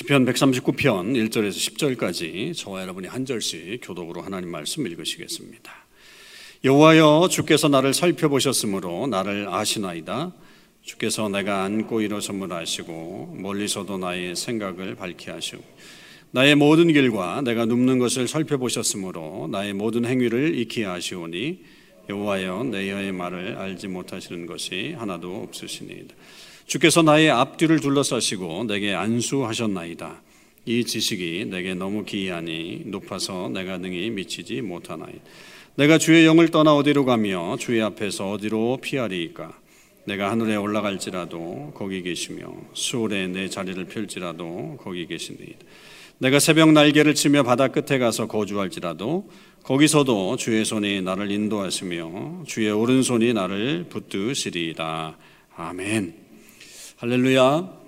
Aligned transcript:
시편 0.00 0.24
139편 0.24 1.28
1절에서 1.28 1.98
10절까지 1.98 2.56
저와 2.56 2.80
여러분이 2.80 3.06
한 3.06 3.26
절씩 3.26 3.80
교독으로 3.82 4.22
하나님 4.22 4.50
말씀 4.50 4.86
읽으시겠습니다. 4.86 5.72
여호와여 6.64 7.28
주께서 7.30 7.68
나를 7.68 7.92
살펴보셨으므로 7.92 9.08
나를 9.08 9.48
아시나이다. 9.50 10.32
주께서 10.80 11.28
내가 11.28 11.64
앉고 11.64 12.00
일어섬을 12.00 12.50
아시고 12.50 13.36
멀리서도 13.40 13.98
나의 13.98 14.36
생각을 14.36 14.94
밝히 14.94 15.28
하시고 15.28 15.62
나의 16.30 16.54
모든 16.54 16.90
길과 16.90 17.42
내가 17.42 17.66
눕는 17.66 17.98
것을 17.98 18.26
살펴보셨으므로 18.26 19.50
나의 19.52 19.74
모든 19.74 20.06
행위를 20.06 20.58
익히 20.58 20.86
아시오니 20.86 21.62
여호와여 22.08 22.64
내 22.70 22.90
혀의 22.90 23.12
말을 23.12 23.56
알지 23.58 23.88
못하시는 23.88 24.46
것이 24.46 24.94
하나도 24.96 25.42
없으시니이다. 25.42 26.14
주께서 26.70 27.02
나의 27.02 27.30
앞뒤를 27.30 27.80
둘러싸시고 27.80 28.62
내게 28.68 28.94
안수하셨나이다. 28.94 30.22
이 30.66 30.84
지식이 30.84 31.46
내게 31.46 31.74
너무 31.74 32.04
기이하니 32.04 32.82
높아서 32.84 33.48
내가 33.48 33.76
능히 33.76 34.08
미치지 34.10 34.60
못하나이. 34.60 35.14
내가 35.74 35.98
주의 35.98 36.24
영을 36.24 36.48
떠나 36.50 36.76
어디로 36.76 37.04
가며 37.04 37.56
주의 37.58 37.82
앞에서 37.82 38.30
어디로 38.30 38.78
피하리이까? 38.82 39.58
내가 40.04 40.30
하늘에 40.30 40.54
올라갈지라도 40.54 41.72
거기 41.74 42.02
계시며 42.02 42.46
수월에 42.72 43.26
내 43.26 43.48
자리를 43.48 43.84
펼지라도 43.86 44.78
거기 44.80 45.08
계시니이다. 45.08 45.58
내가 46.18 46.38
새벽 46.38 46.70
날개를 46.70 47.16
치며 47.16 47.42
바다 47.42 47.66
끝에 47.66 47.98
가서 47.98 48.28
거주할지라도 48.28 49.28
거기서도 49.64 50.36
주의 50.36 50.64
손이 50.64 51.02
나를 51.02 51.32
인도하시며 51.32 52.44
주의 52.46 52.70
오른손이 52.70 53.32
나를 53.32 53.86
붙드시리이다. 53.90 55.18
아멘. 55.56 56.29
할렐루야. 57.00 57.80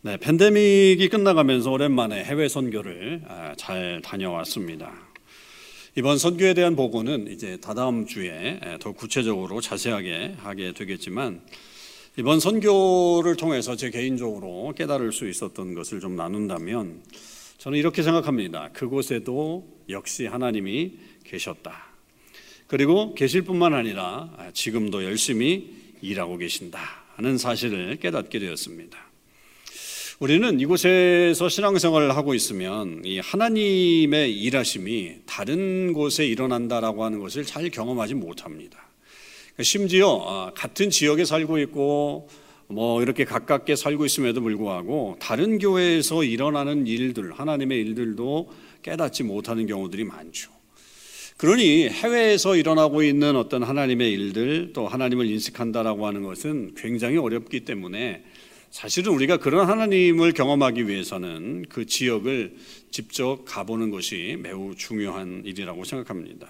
네, 0.00 0.16
팬데믹이 0.16 1.08
끝나가면서 1.08 1.70
오랜만에 1.70 2.24
해외 2.24 2.48
선교를 2.48 3.22
아, 3.28 3.54
잘 3.56 4.02
다녀왔습니다. 4.02 4.92
이번 5.94 6.18
선교에 6.18 6.52
대한 6.54 6.74
보고는 6.74 7.30
이제 7.30 7.58
다다음 7.58 8.06
주에 8.06 8.58
더 8.80 8.90
구체적으로 8.90 9.60
자세하게 9.60 10.34
하게 10.38 10.72
되겠지만 10.72 11.42
이번 12.18 12.40
선교를 12.40 13.36
통해서 13.36 13.76
제 13.76 13.90
개인적으로 13.90 14.74
깨달을 14.76 15.12
수 15.12 15.28
있었던 15.28 15.74
것을 15.74 16.00
좀 16.00 16.16
나눈다면 16.16 17.04
저는 17.58 17.78
이렇게 17.78 18.02
생각합니다. 18.02 18.70
그곳에도 18.72 19.64
역시 19.88 20.26
하나님이 20.26 20.94
계셨다. 21.22 21.86
그리고 22.66 23.14
계실 23.14 23.42
뿐만 23.42 23.74
아니라 23.74 24.28
아, 24.36 24.50
지금도 24.52 25.04
열심히 25.04 25.70
일하고 26.00 26.36
계신다. 26.36 27.01
하는 27.22 27.38
사실을 27.38 27.98
깨닫게 27.98 28.40
되었습니다. 28.40 28.98
우리는 30.18 30.58
이곳에서 30.58 31.48
신앙생활을 31.48 32.16
하고 32.16 32.34
있으면 32.34 33.02
이 33.04 33.20
하나님의 33.20 34.36
일하심이 34.36 35.18
다른 35.24 35.92
곳에 35.92 36.26
일어난다라고 36.26 37.04
하는 37.04 37.20
것을 37.20 37.44
잘 37.44 37.70
경험하지 37.70 38.14
못합니다. 38.14 38.76
그러니까 39.54 39.62
심지어 39.62 40.24
아, 40.26 40.52
같은 40.54 40.90
지역에 40.90 41.24
살고 41.24 41.58
있고 41.60 42.28
뭐 42.66 43.02
이렇게 43.02 43.24
가깝게 43.24 43.76
살고 43.76 44.04
있음에도 44.06 44.40
불구하고 44.40 45.16
다른 45.20 45.58
교회에서 45.58 46.24
일어나는 46.24 46.88
일들, 46.88 47.32
하나님의 47.32 47.78
일들도 47.78 48.50
깨닫지 48.82 49.22
못하는 49.22 49.66
경우들이 49.66 50.04
많죠. 50.04 50.50
그러니 51.42 51.88
해외에서 51.88 52.54
일어나고 52.54 53.02
있는 53.02 53.34
어떤 53.34 53.64
하나님의 53.64 54.12
일들 54.12 54.70
또 54.72 54.86
하나님을 54.86 55.26
인식한다라고 55.26 56.06
하는 56.06 56.22
것은 56.22 56.74
굉장히 56.76 57.16
어렵기 57.16 57.64
때문에 57.64 58.22
사실은 58.70 59.12
우리가 59.12 59.38
그런 59.38 59.68
하나님을 59.68 60.34
경험하기 60.34 60.86
위해서는 60.86 61.64
그 61.68 61.84
지역을 61.84 62.54
직접 62.92 63.40
가보는 63.44 63.90
것이 63.90 64.38
매우 64.38 64.76
중요한 64.76 65.42
일이라고 65.44 65.82
생각합니다. 65.82 66.46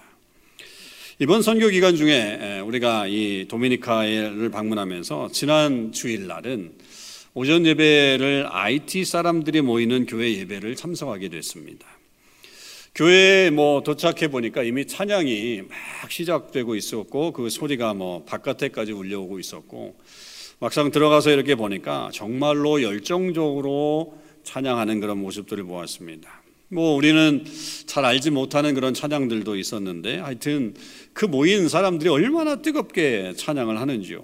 이번 1.17 1.41
선교 1.41 1.69
기간 1.69 1.95
중에 1.95 2.59
우리가 2.59 3.07
이 3.07 3.47
도미니카를 3.49 4.51
방문하면서 4.51 5.29
지난 5.31 5.91
주일날은 5.91 6.71
오전 7.33 7.65
예배를 7.65 8.45
IT 8.47 9.05
사람들이 9.05 9.61
모이는 9.61 10.05
교회 10.05 10.37
예배를 10.37 10.75
참석하게 10.75 11.29
됐습니다. 11.29 11.87
교회에 12.95 13.49
뭐 13.49 13.81
도착해 13.81 14.27
보니까 14.27 14.61
이미 14.61 14.85
찬양이 14.85 15.63
막 15.67 16.11
시작되고 16.11 16.75
있었고 16.75 17.31
그 17.31 17.49
소리가 17.49 17.95
뭐 17.95 18.23
바깥에까지 18.23 18.91
울려오고 18.91 19.39
있었고 19.39 19.95
막상 20.59 20.91
들어가서 20.91 21.31
이렇게 21.31 21.55
보니까 21.55 22.11
정말로 22.13 22.83
열정적으로 22.83 24.21
찬양하는 24.43 24.99
그런 24.99 25.17
모습들을 25.17 25.63
보았습니다. 25.63 26.43
뭐 26.67 26.95
우리는 26.95 27.43
잘 27.87 28.05
알지 28.05 28.29
못하는 28.29 28.75
그런 28.75 28.93
찬양들도 28.93 29.55
있었는데 29.55 30.19
하여튼 30.19 30.75
그 31.13 31.25
모인 31.25 31.69
사람들이 31.69 32.11
얼마나 32.11 32.61
뜨겁게 32.61 33.33
찬양을 33.35 33.81
하는지요. 33.81 34.23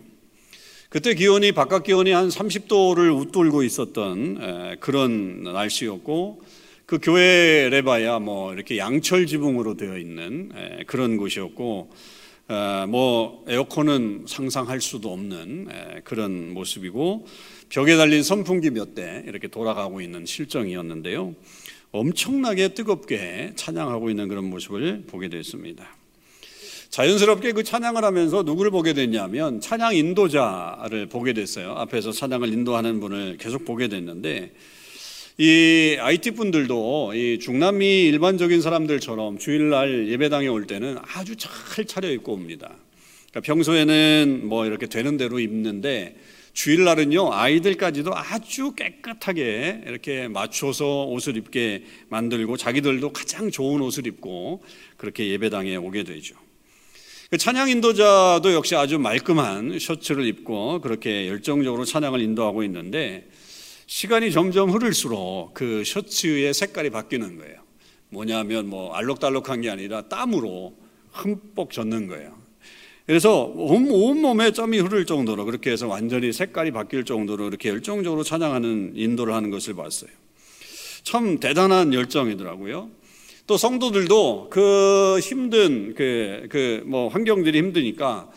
그때 0.89 1.15
기온이 1.15 1.53
바깥 1.53 1.85
기온이 1.85 2.11
한 2.11 2.29
30도를 2.29 3.19
웃돌고 3.19 3.63
있었던 3.63 4.77
그런 4.79 5.41
날씨였고 5.41 6.43
그 6.89 6.97
교회 6.99 7.69
레바야 7.69 8.17
뭐 8.17 8.51
이렇게 8.51 8.79
양철 8.79 9.27
지붕으로 9.27 9.77
되어 9.77 9.95
있는 9.99 10.49
그런 10.87 11.17
곳이었고 11.17 11.91
뭐 12.87 13.45
에어컨은 13.47 14.25
상상할 14.27 14.81
수도 14.81 15.13
없는 15.13 15.67
그런 16.03 16.51
모습이고 16.51 17.27
벽에 17.69 17.95
달린 17.95 18.23
선풍기 18.23 18.71
몇 18.71 18.95
대 18.95 19.23
이렇게 19.27 19.47
돌아가고 19.47 20.01
있는 20.01 20.25
실정이었는데요. 20.25 21.35
엄청나게 21.91 22.69
뜨겁게 22.69 23.51
찬양하고 23.55 24.09
있는 24.09 24.27
그런 24.27 24.45
모습을 24.45 25.03
보게 25.05 25.29
됐습니다. 25.29 25.95
자연스럽게 26.89 27.51
그 27.51 27.61
찬양을 27.61 28.03
하면서 28.03 28.41
누구를 28.41 28.71
보게 28.71 28.93
됐냐면 28.93 29.61
찬양 29.61 29.95
인도자를 29.95 31.05
보게 31.05 31.33
됐어요. 31.33 31.73
앞에서 31.73 32.11
찬양을 32.13 32.51
인도하는 32.51 32.99
분을 32.99 33.37
계속 33.37 33.63
보게 33.63 33.89
됐는데 33.89 34.53
이 35.41 35.95
IT 35.97 36.31
분들도 36.31 37.13
이 37.15 37.39
중남미 37.39 38.07
일반적인 38.07 38.61
사람들처럼 38.61 39.37
주일날 39.37 40.09
예배당에 40.09 40.49
올 40.49 40.67
때는 40.67 40.97
아주 41.01 41.37
잘 41.37 41.85
차려 41.85 42.11
입고 42.11 42.33
옵니다. 42.33 42.75
그러니까 43.29 43.53
평소에는 43.53 44.41
뭐 44.43 44.65
이렇게 44.65 44.87
되는 44.87 45.15
대로 45.15 45.39
입는데 45.39 46.17
주일날은요 46.51 47.31
아이들까지도 47.31 48.11
아주 48.13 48.75
깨끗하게 48.75 49.83
이렇게 49.87 50.27
맞춰서 50.27 51.05
옷을 51.05 51.37
입게 51.37 51.85
만들고 52.09 52.57
자기들도 52.57 53.13
가장 53.13 53.49
좋은 53.49 53.79
옷을 53.79 54.07
입고 54.07 54.61
그렇게 54.97 55.29
예배당에 55.29 55.77
오게 55.77 56.03
되죠. 56.03 56.35
그 57.29 57.37
찬양 57.37 57.69
인도자도 57.69 58.51
역시 58.51 58.75
아주 58.75 58.99
말끔한 58.99 59.79
셔츠를 59.79 60.25
입고 60.25 60.81
그렇게 60.81 61.29
열정적으로 61.29 61.85
찬양을 61.85 62.19
인도하고 62.19 62.61
있는데 62.63 63.29
시간이 63.89 64.31
점점 64.31 64.69
흐를수록 64.69 65.55
그 65.55 65.83
셔츠의 65.83 66.53
색깔이 66.53 66.91
바뀌는 66.91 67.37
거예요. 67.39 67.55
뭐냐면 68.09 68.67
뭐 68.67 68.93
알록달록한 68.93 69.61
게 69.61 69.71
아니라 69.71 70.03
땀으로 70.03 70.75
흠뻑 71.11 71.71
젖는 71.71 72.07
거예요. 72.07 72.37
그래서 73.07 73.45
온, 73.45 73.89
온몸에 73.89 74.51
점이 74.51 74.77
흐를 74.77 75.07
정도로 75.07 75.43
그렇게 75.43 75.71
해서 75.71 75.87
완전히 75.87 76.31
색깔이 76.31 76.69
바뀔 76.69 77.03
정도로 77.03 77.47
이렇게 77.47 77.69
열정적으로 77.69 78.21
찬양하는 78.21 78.91
인도를 78.93 79.33
하는 79.33 79.49
것을 79.49 79.73
봤어요. 79.73 80.11
참 81.01 81.39
대단한 81.39 81.91
열정이더라고요. 81.91 82.91
또 83.47 83.57
성도들도 83.57 84.49
그 84.51 85.17
힘든 85.19 85.95
그, 85.95 86.45
그 86.51 86.83
뭐 86.85 87.07
환경들이 87.07 87.57
힘드니까 87.57 88.29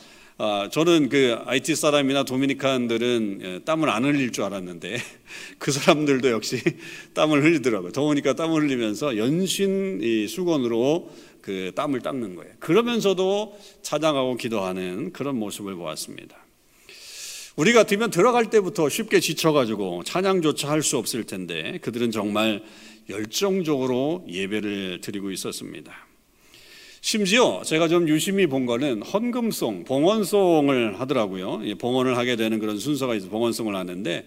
아, 0.45 0.69
저는 0.69 1.09
그 1.09 1.39
IT 1.47 1.77
사람이나 1.77 2.25
도미니칸들은 2.25 3.41
예, 3.45 3.59
땀을 3.65 3.89
안 3.89 4.05
흘릴 4.05 4.33
줄 4.33 4.43
알았는데 4.43 4.99
그 5.61 5.71
사람들도 5.71 6.33
역시 6.33 6.61
땀을 7.15 7.45
흘리더라고요. 7.45 7.93
더우니까 7.93 8.33
땀을 8.33 8.63
흘리면서 8.63 9.19
연신 9.19 10.01
이 10.03 10.27
수건으로 10.27 11.13
그 11.41 11.71
땀을 11.77 12.01
닦는 12.01 12.35
거예요. 12.35 12.55
그러면서도 12.59 13.57
찬양하고 13.83 14.37
기도하는 14.37 15.13
그런 15.13 15.37
모습을 15.37 15.77
보았습니다. 15.77 16.37
우리 17.55 17.73
같으면 17.73 18.11
들어갈 18.11 18.51
때부터 18.51 18.89
쉽게 18.89 19.21
지쳐가지고 19.21 20.03
찬양조차 20.03 20.69
할 20.69 20.83
수 20.83 20.99
없을 20.99 21.23
텐데 21.23 21.79
그들은 21.83 22.11
정말 22.11 22.65
열정적으로 23.09 24.27
예배를 24.29 25.03
드리고 25.03 25.31
있었습니다. 25.31 25.95
심지어 27.05 27.63
제가 27.65 27.89
좀 27.89 28.09
유심히 28.09 28.47
본 28.47 28.65
거는 28.65 29.03
헌금송, 29.03 29.83
봉헌송을 29.85 31.01
하더라고요. 31.01 31.61
봉헌을 31.79 32.17
하게 32.17 32.37
되는 32.37 32.61
그런 32.61 32.79
순서가 32.79 33.17
있어 33.17 33.29
봉헌송을 33.29 33.75
하는데 33.75 34.25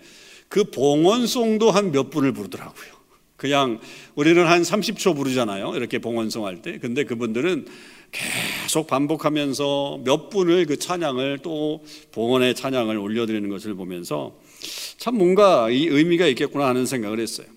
그 0.49 0.65
봉헌송도 0.65 1.71
한 1.71 1.91
몇 1.93 2.09
분을 2.09 2.33
부르더라고요. 2.33 2.93
그냥 3.37 3.79
우리는 4.15 4.45
한 4.45 4.61
30초 4.61 5.15
부르잖아요. 5.15 5.73
이렇게 5.75 5.99
봉헌송 5.99 6.45
할 6.45 6.61
때. 6.61 6.77
근데 6.77 7.05
그분들은 7.05 7.65
계속 8.11 8.87
반복하면서 8.87 10.01
몇 10.03 10.29
분을 10.29 10.65
그 10.65 10.77
찬양을 10.77 11.39
또 11.43 11.81
봉헌의 12.11 12.55
찬양을 12.55 12.97
올려드리는 12.97 13.47
것을 13.49 13.75
보면서 13.75 14.35
참 14.97 15.17
뭔가 15.17 15.69
이 15.69 15.85
의미가 15.87 16.27
있겠구나 16.27 16.67
하는 16.67 16.85
생각을 16.85 17.21
했어요. 17.21 17.47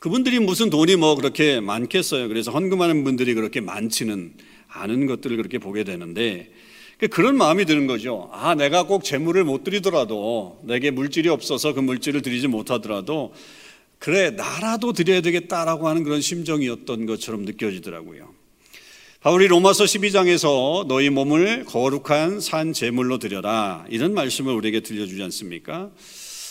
그분들이 0.00 0.40
무슨 0.40 0.70
돈이 0.70 0.96
뭐 0.96 1.14
그렇게 1.14 1.60
많겠어요. 1.60 2.28
그래서 2.28 2.50
헌금하는 2.50 3.04
분들이 3.04 3.34
그렇게 3.34 3.60
많지는 3.60 4.32
않은 4.68 5.06
것들을 5.06 5.36
그렇게 5.36 5.58
보게 5.58 5.84
되는데 5.84 6.50
그 6.96 7.08
그런 7.08 7.36
마음이 7.36 7.66
드는 7.66 7.86
거죠. 7.86 8.30
아, 8.32 8.54
내가 8.54 8.84
꼭 8.84 9.04
재물을 9.04 9.44
못 9.44 9.62
드리더라도 9.62 10.58
내게 10.64 10.90
물질이 10.90 11.28
없어서 11.28 11.74
그 11.74 11.80
물질을 11.80 12.22
드리지 12.22 12.48
못하더라도 12.48 13.34
그래, 13.98 14.30
나라도 14.30 14.94
드려야 14.94 15.20
되겠다라고 15.20 15.86
하는 15.86 16.02
그런 16.02 16.22
심정이었던 16.22 17.04
것처럼 17.04 17.44
느껴지더라고요. 17.44 18.32
바울이 19.20 19.48
로마서 19.48 19.84
12장에서 19.84 20.86
너희 20.86 21.10
몸을 21.10 21.66
거룩한 21.66 22.40
산 22.40 22.72
제물로 22.72 23.18
드려라 23.18 23.84
이런 23.90 24.14
말씀을 24.14 24.54
우리에게 24.54 24.80
들려주지 24.80 25.22
않습니까? 25.24 25.90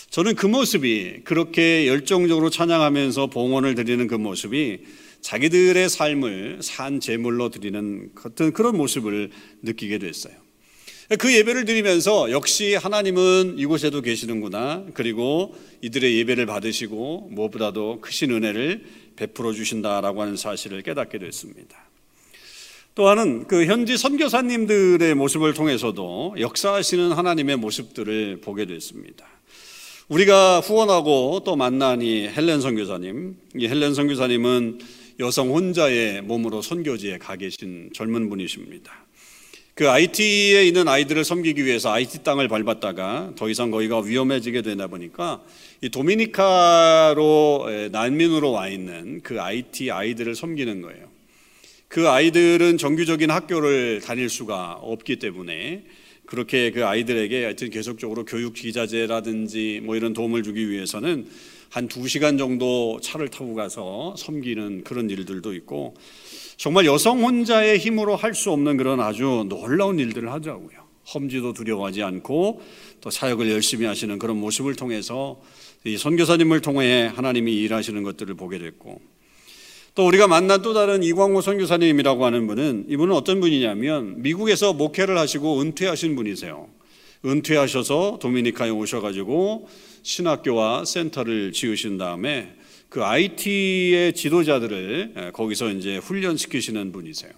저는 0.09 0.33
그 0.33 0.47
모습이 0.47 1.21
그렇게 1.23 1.87
열정적으로 1.87 2.49
찬양하면서 2.49 3.27
봉헌을 3.27 3.75
드리는 3.75 4.07
그 4.07 4.15
모습이 4.15 4.79
자기들의 5.21 5.87
삶을 5.87 6.59
산 6.61 6.99
제물로 6.99 7.49
드리는 7.49 8.09
같은 8.15 8.51
그런 8.51 8.75
모습을 8.75 9.29
느끼게 9.61 9.99
됐어요. 9.99 10.33
그 11.19 11.35
예배를 11.35 11.65
드리면서 11.65 12.31
역시 12.31 12.73
하나님은 12.75 13.55
이곳에도 13.57 14.01
계시는구나. 14.01 14.85
그리고 14.93 15.55
이들의 15.81 16.17
예배를 16.17 16.47
받으시고 16.47 17.29
무엇보다도 17.31 18.01
크신 18.01 18.31
은혜를 18.31 18.85
베풀어 19.15 19.53
주신다라고 19.53 20.21
하는 20.21 20.37
사실을 20.37 20.81
깨닫게 20.81 21.19
됐습니다. 21.19 21.77
또한은 22.95 23.47
그 23.47 23.65
현지 23.65 23.95
선교사님들의 23.97 25.13
모습을 25.13 25.53
통해서도 25.53 26.35
역사하시는 26.39 27.11
하나님의 27.11 27.57
모습들을 27.57 28.41
보게 28.41 28.65
됐습니다. 28.65 29.38
우리가 30.09 30.61
후원하고 30.61 31.43
또 31.45 31.55
만난 31.55 32.01
이 32.01 32.27
헬렌 32.27 32.61
선교사님, 32.61 33.35
이 33.55 33.67
헬렌 33.67 33.93
선교사님은 33.93 34.79
여성 35.19 35.49
혼자의 35.49 36.23
몸으로 36.23 36.63
선교지에 36.63 37.19
가 37.19 37.35
계신 37.35 37.91
젊은 37.93 38.27
분이십니다. 38.27 38.91
그 39.75 39.87
IT에 39.87 40.65
있는 40.65 40.87
아이들을 40.87 41.23
섬기기 41.23 41.63
위해서 41.63 41.91
IT 41.91 42.23
땅을 42.23 42.47
밟았다가 42.47 43.33
더 43.35 43.49
이상 43.49 43.69
거기가 43.69 43.99
위험해지게 43.99 44.63
되다 44.63 44.87
보니까 44.87 45.43
이 45.81 45.89
도미니카로 45.89 47.67
난민으로 47.91 48.51
와 48.51 48.67
있는 48.67 49.21
그 49.21 49.39
IT 49.39 49.91
아이들을 49.91 50.33
섬기는 50.33 50.81
거예요. 50.81 51.07
그 51.87 52.09
아이들은 52.09 52.79
정규적인 52.79 53.29
학교를 53.29 54.01
다닐 54.01 54.27
수가 54.27 54.79
없기 54.81 55.17
때문에 55.17 55.83
그렇게 56.29 56.69
그 56.69 56.85
아이들에게 56.85 57.43
하여튼 57.43 57.71
계속적으로 57.71 58.23
교육 58.23 58.53
기자재라든지 58.53 59.81
뭐 59.83 59.95
이런 59.95 60.13
도움을 60.13 60.43
주기 60.43 60.69
위해서는 60.69 61.27
한 61.71 61.87
두 61.87 62.07
시간 62.07 62.37
정도 62.37 62.99
차를 63.01 63.29
타고 63.29 63.55
가서 63.55 64.13
섬기는 64.15 64.83
그런 64.83 65.09
일들도 65.09 65.55
있고 65.55 65.95
정말 66.57 66.85
여성 66.85 67.23
혼자의 67.23 67.79
힘으로 67.79 68.15
할 68.15 68.35
수 68.35 68.51
없는 68.51 68.77
그런 68.77 68.99
아주 68.99 69.45
놀라운 69.49 69.97
일들을 69.97 70.31
하더라고요. 70.31 70.77
험지도 71.13 71.53
두려워하지 71.53 72.03
않고 72.03 72.61
또 73.01 73.09
사역을 73.09 73.49
열심히 73.49 73.87
하시는 73.87 74.19
그런 74.19 74.37
모습을 74.37 74.75
통해서 74.75 75.41
이 75.83 75.97
선교사님을 75.97 76.61
통해 76.61 77.11
하나님이 77.15 77.55
일하시는 77.55 78.03
것들을 78.03 78.35
보게 78.35 78.59
됐고 78.59 79.01
또 79.99 80.07
우리가 80.07 80.27
만난 80.29 80.61
또 80.61 80.73
다른 80.73 81.03
이광호 81.03 81.41
선교사님이라고 81.41 82.25
하는 82.25 82.47
분은 82.47 82.85
이분은 82.87 83.13
어떤 83.13 83.41
분이냐면 83.41 84.21
미국에서 84.21 84.71
목회를 84.71 85.17
하시고 85.17 85.59
은퇴하신 85.59 86.15
분이세요. 86.15 86.69
은퇴하셔서 87.25 88.19
도미니카에 88.21 88.69
오셔가지고 88.69 89.67
신학교와 90.03 90.85
센터를 90.85 91.51
지으신 91.51 91.97
다음에 91.97 92.53
그 92.87 93.03
IT의 93.03 94.13
지도자들을 94.13 95.15
예, 95.17 95.31
거기서 95.31 95.71
이제 95.71 95.97
훈련시키시는 95.97 96.93
분이세요. 96.93 97.33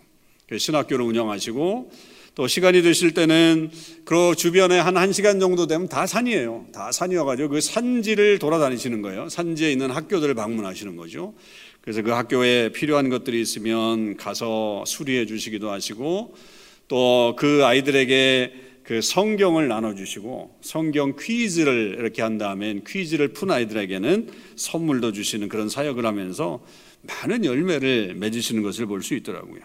그 0.48 0.60
신학교를 0.60 1.04
운영하시고 1.04 1.90
또 2.36 2.48
시간이 2.48 2.84
되실 2.84 3.14
때는 3.14 3.72
그 4.06 4.36
주변에 4.38 4.80
한 4.80 4.94
1시간 4.94 5.40
정도 5.40 5.68
되면 5.68 5.90
다 5.90 6.06
산이에요. 6.06 6.68
다 6.72 6.92
산이어가지고 6.92 7.50
그 7.50 7.60
산지를 7.60 8.40
돌아다니시는 8.40 9.02
거예요. 9.02 9.28
산지에 9.30 9.72
있는 9.72 9.92
학교들을 9.92 10.34
방문하시는 10.36 10.96
거죠. 10.96 11.34
그래서 11.82 12.02
그 12.02 12.12
학교에 12.12 12.72
필요한 12.72 13.10
것들이 13.10 13.42
있으면 13.42 14.16
가서 14.18 14.84
수리해 14.86 15.26
주시기도 15.26 15.72
하시고 15.72 16.36
또 16.88 17.36
그 17.38 17.66
아이들에게 17.66 18.54
그 18.84 19.02
성경을 19.02 19.68
나눠주시고 19.68 20.58
성경 20.62 21.16
퀴즈를 21.18 21.96
이렇게 22.00 22.22
한 22.22 22.38
다음에 22.38 22.82
퀴즈를 22.86 23.30
푼 23.30 23.50
아이들에게는 23.50 24.30
선물도 24.58 25.14
주시는 25.14 25.48
그런 25.50 25.70
사역을 25.70 26.06
하면서 26.06 26.60
많은 27.24 27.46
열매를 27.46 28.16
맺으시는 28.16 28.62
것을 28.64 28.86
볼 28.86 29.02
수 29.02 29.16
있더라고요. 29.16 29.62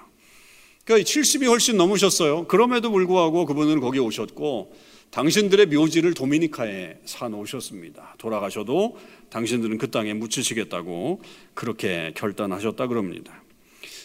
그러니까 0.84 1.10
70이 1.10 1.46
훨씬 1.48 1.76
넘으셨어요. 1.76 2.46
그럼에도 2.46 2.92
불구하고 2.92 3.44
그분은 3.46 3.80
거기 3.80 3.98
오셨고 3.98 4.72
당신들의 5.10 5.66
묘지를 5.66 6.14
도미니카에 6.14 6.98
사 7.04 7.28
놓으셨습니다. 7.28 8.16
돌아가셔도 8.18 8.98
당신들은 9.30 9.78
그 9.78 9.90
땅에 9.90 10.14
묻히시겠다고 10.14 11.22
그렇게 11.54 12.12
결단하셨다 12.16 12.86
그럽니다. 12.86 13.42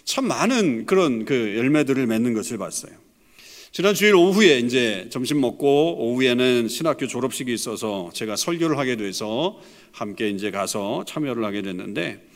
참 0.04 0.28
많은 0.28 0.86
그런 0.86 1.26
그 1.26 1.56
열매들을 1.58 2.08
맺는 2.08 2.34
것을 2.34 2.58
봤어요. 2.58 2.94
지난 3.74 3.94
주일 3.94 4.16
오후에 4.16 4.60
이제 4.60 5.08
점심 5.10 5.40
먹고 5.40 5.96
오후에는 5.98 6.68
신학교 6.68 7.08
졸업식이 7.08 7.54
있어서 7.54 8.10
제가 8.14 8.36
설교를 8.36 8.78
하게 8.78 8.98
돼서 8.98 9.60
함께 9.94 10.30
이제 10.30 10.52
가서 10.52 11.06
참여를 11.08 11.46
하게 11.46 11.62
됐는데 11.62 12.28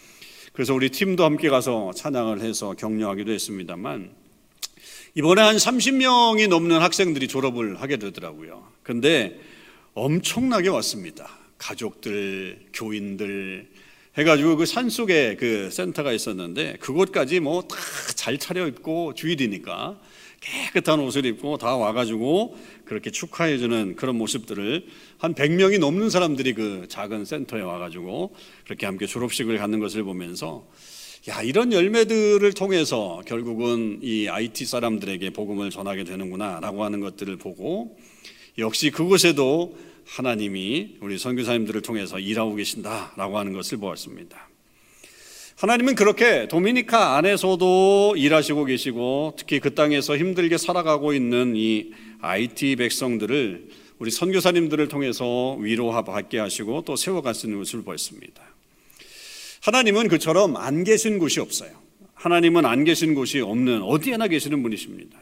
그래서 0.53 0.73
우리 0.73 0.89
팀도 0.89 1.25
함께 1.25 1.49
가서 1.49 1.91
찬양을 1.93 2.39
해서 2.39 2.73
격려하기도 2.73 3.33
했습니다만 3.33 4.11
이번에 5.17 5.41
한 5.41 5.55
30명이 5.55 6.49
넘는 6.49 6.81
학생들이 6.81 7.29
졸업을 7.29 7.79
하게 7.81 7.95
되더라고요. 7.97 8.67
근데 8.83 9.39
엄청나게 9.93 10.67
왔습니다. 10.67 11.29
가족들, 11.57 12.59
교인들 12.73 13.69
해가지고 14.17 14.57
그 14.57 14.65
산속에 14.65 15.37
그 15.37 15.69
센터가 15.71 16.11
있었는데 16.11 16.77
그곳까지 16.81 17.39
뭐 17.39 17.61
다 17.61 17.75
잘 18.15 18.37
차려입고 18.39 19.13
주일이니까 19.13 19.99
깨끗한 20.41 20.99
옷을 20.99 21.25
입고 21.25 21.57
다 21.57 21.75
와가지고 21.75 22.57
그렇게 22.85 23.11
축하해주는 23.11 23.95
그런 23.95 24.17
모습들을 24.17 24.85
한 25.19 25.33
100명이 25.33 25.79
넘는 25.79 26.09
사람들이 26.09 26.53
그 26.53 26.87
작은 26.89 27.23
센터에 27.25 27.61
와가지고 27.61 28.35
그렇게 28.65 28.85
함께 28.85 29.05
졸업식을 29.05 29.57
갖는 29.59 29.79
것을 29.79 30.03
보면서 30.03 30.65
야, 31.27 31.41
이런 31.41 31.73
열매들을 31.73 32.53
통해서 32.53 33.23
결국은 33.25 33.97
이 34.03 34.27
IT 34.27 34.63
사람들에게 34.65 35.31
복음을 35.31 35.71
전하게 35.71 36.03
되는구나 36.03 36.59
라고 36.59 36.83
하는 36.83 36.99
것들을 36.99 37.37
보고 37.37 37.97
역시 38.59 38.91
그곳에도 38.91 39.75
하나님이 40.05 40.97
우리 41.01 41.17
선교사님들을 41.17 41.81
통해서 41.81 42.19
일하고 42.19 42.53
계신다 42.53 43.13
라고 43.17 43.39
하는 43.39 43.53
것을 43.53 43.79
보았습니다. 43.79 44.49
하나님은 45.55 45.95
그렇게 45.95 46.47
도미니카 46.47 47.17
안에서도 47.17 48.13
일하시고 48.17 48.65
계시고 48.65 49.33
특히 49.35 49.59
그 49.59 49.73
땅에서 49.73 50.17
힘들게 50.17 50.59
살아가고 50.59 51.13
있는 51.13 51.55
이 51.55 51.91
IT 52.21 52.75
백성들을 52.75 53.69
우리 53.97 54.11
선교사님들을 54.11 54.89
통해서 54.89 55.55
위로받게 55.55 56.37
하시고 56.37 56.83
또 56.85 56.95
세워가시는 56.95 57.57
것을 57.57 57.81
보았습니다. 57.81 58.54
하나님은 59.65 60.09
그처럼 60.09 60.57
안 60.57 60.83
계신 60.83 61.17
곳이 61.17 61.39
없어요. 61.39 61.71
하나님은 62.13 62.67
안 62.67 62.83
계신 62.83 63.15
곳이 63.15 63.39
없는 63.39 63.81
어디에나 63.81 64.27
계시는 64.27 64.61
분이십니다. 64.61 65.17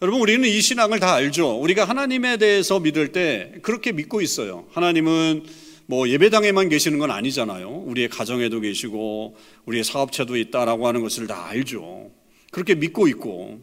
여러분 0.00 0.20
우리는 0.20 0.48
이 0.48 0.60
신앙을 0.60 1.00
다 1.00 1.14
알죠. 1.14 1.58
우리가 1.60 1.84
하나님에 1.84 2.36
대해서 2.36 2.78
믿을 2.78 3.10
때 3.10 3.54
그렇게 3.62 3.90
믿고 3.90 4.20
있어요. 4.20 4.66
하나님은 4.70 5.42
뭐 5.86 6.08
예배당에만 6.08 6.68
계시는 6.68 7.00
건 7.00 7.10
아니잖아요. 7.10 7.68
우리의 7.68 8.08
가정에도 8.08 8.60
계시고 8.60 9.36
우리의 9.66 9.82
사업체도 9.82 10.36
있다라고 10.36 10.86
하는 10.86 11.02
것을 11.02 11.26
다 11.26 11.48
알죠. 11.48 12.12
그렇게 12.52 12.76
믿고 12.76 13.08
있고 13.08 13.58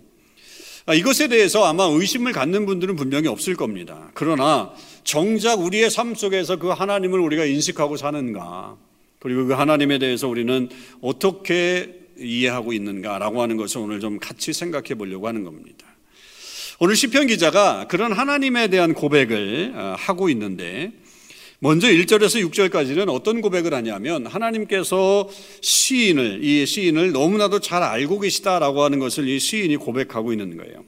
아, 0.87 0.93
이것에 0.93 1.29
대해서 1.29 1.63
아마 1.63 1.85
의심을 1.85 2.33
갖는 2.33 2.65
분들은 2.65 2.97
분명히 2.97 3.29
없을 3.29 3.55
겁니다. 3.55 4.11
그러나 4.13 4.73
정작 5.05 5.61
우리의 5.61 5.89
삶 5.89 6.15
속에서 6.15 6.57
그 6.57 6.67
하나님을 6.67 7.17
우리가 7.17 7.45
인식하고 7.45 7.95
사는가 7.95 8.75
그리고 9.25 9.47
그 9.47 9.53
하나님에 9.53 9.97
대해서 9.97 10.27
우리는 10.27 10.69
어떻게 11.01 11.99
이해하고 12.15 12.73
있는가라고 12.73 13.41
하는 13.41 13.57
것을 13.57 13.79
오늘 13.79 13.99
좀 13.99 14.19
같이 14.19 14.53
생각해 14.53 14.93
보려고 14.93 15.27
하는 15.27 15.43
겁니다. 15.43 15.87
오늘 16.79 16.95
시편 16.95 17.25
기자가 17.25 17.87
그런 17.87 18.11
하나님에 18.11 18.67
대한 18.67 18.93
고백을 18.93 19.73
어, 19.75 19.95
하고 19.97 20.29
있는데 20.29 20.91
먼저 21.57 21.87
1절에서 21.87 22.47
6절까지는 22.51 23.09
어떤 23.09 23.41
고백을 23.41 23.73
하냐면 23.73 24.27
하나님께서 24.27 25.27
시인을 25.59 26.43
이 26.43 26.67
시인을 26.67 27.11
너무나도 27.11 27.61
잘 27.61 27.81
알고 27.81 28.19
계시다라고 28.19 28.83
하는 28.83 28.99
것을 28.99 29.27
이 29.27 29.39
시인이 29.39 29.75
고백하고 29.77 30.33
있는 30.33 30.55
거예요. 30.55 30.85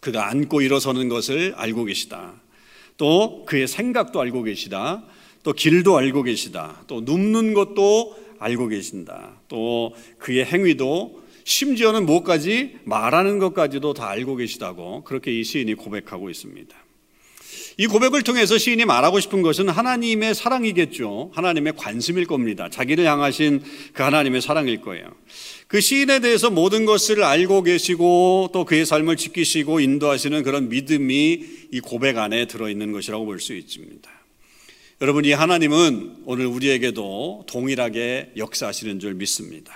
그가 0.00 0.28
앉고 0.28 0.60
일어서는 0.60 1.08
것을 1.08 1.54
알고 1.56 1.86
계시다. 1.86 2.34
또 2.98 3.46
그의 3.46 3.66
생각도 3.66 4.20
알고 4.20 4.42
계시다. 4.42 5.02
또 5.46 5.52
길도 5.52 5.96
알고 5.96 6.24
계시다. 6.24 6.82
또 6.88 7.02
눕는 7.02 7.54
것도 7.54 8.16
알고 8.40 8.66
계신다. 8.66 9.40
또 9.46 9.94
그의 10.18 10.44
행위도 10.44 11.22
심지어는 11.44 12.04
뭐까지 12.04 12.78
말하는 12.82 13.38
것까지도 13.38 13.94
다 13.94 14.08
알고 14.08 14.34
계시다고 14.34 15.04
그렇게 15.04 15.30
이 15.30 15.44
시인이 15.44 15.72
고백하고 15.74 16.30
있습니다. 16.30 16.76
이 17.78 17.86
고백을 17.86 18.22
통해서 18.22 18.58
시인이 18.58 18.86
말하고 18.86 19.20
싶은 19.20 19.42
것은 19.42 19.68
하나님의 19.68 20.34
사랑이겠죠. 20.34 21.30
하나님의 21.32 21.74
관심일 21.76 22.26
겁니다. 22.26 22.68
자기를 22.68 23.04
향하신 23.04 23.62
그 23.92 24.02
하나님의 24.02 24.42
사랑일 24.42 24.80
거예요. 24.80 25.06
그 25.68 25.80
시인에 25.80 26.18
대해서 26.18 26.50
모든 26.50 26.86
것을 26.86 27.22
알고 27.22 27.62
계시고 27.62 28.50
또 28.52 28.64
그의 28.64 28.84
삶을 28.84 29.14
지키시고 29.14 29.78
인도하시는 29.78 30.42
그런 30.42 30.68
믿음이 30.70 31.44
이 31.70 31.80
고백 31.80 32.18
안에 32.18 32.46
들어있는 32.46 32.90
것이라고 32.90 33.24
볼 33.26 33.38
수 33.38 33.54
있습니다. 33.54 34.15
여러분, 35.02 35.26
이 35.26 35.32
하나님은 35.32 36.22
오늘 36.24 36.46
우리에게도 36.46 37.44
동일하게 37.46 38.32
역사하시는 38.38 38.98
줄 38.98 39.12
믿습니다. 39.12 39.74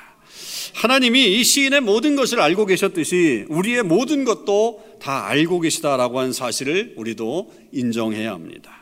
하나님이 0.73 1.39
이 1.39 1.45
시인의 1.45 1.83
모든 1.83 2.17
것을 2.17 2.41
알고 2.41 2.65
계셨듯이 2.65 3.45
우리의 3.51 3.83
모든 3.83 4.25
것도 4.25 4.83
다 4.99 5.27
알고 5.27 5.61
계시다라고 5.61 6.21
하는 6.21 6.33
사실을 6.33 6.95
우리도 6.97 7.53
인정해야 7.71 8.33
합니다. 8.33 8.73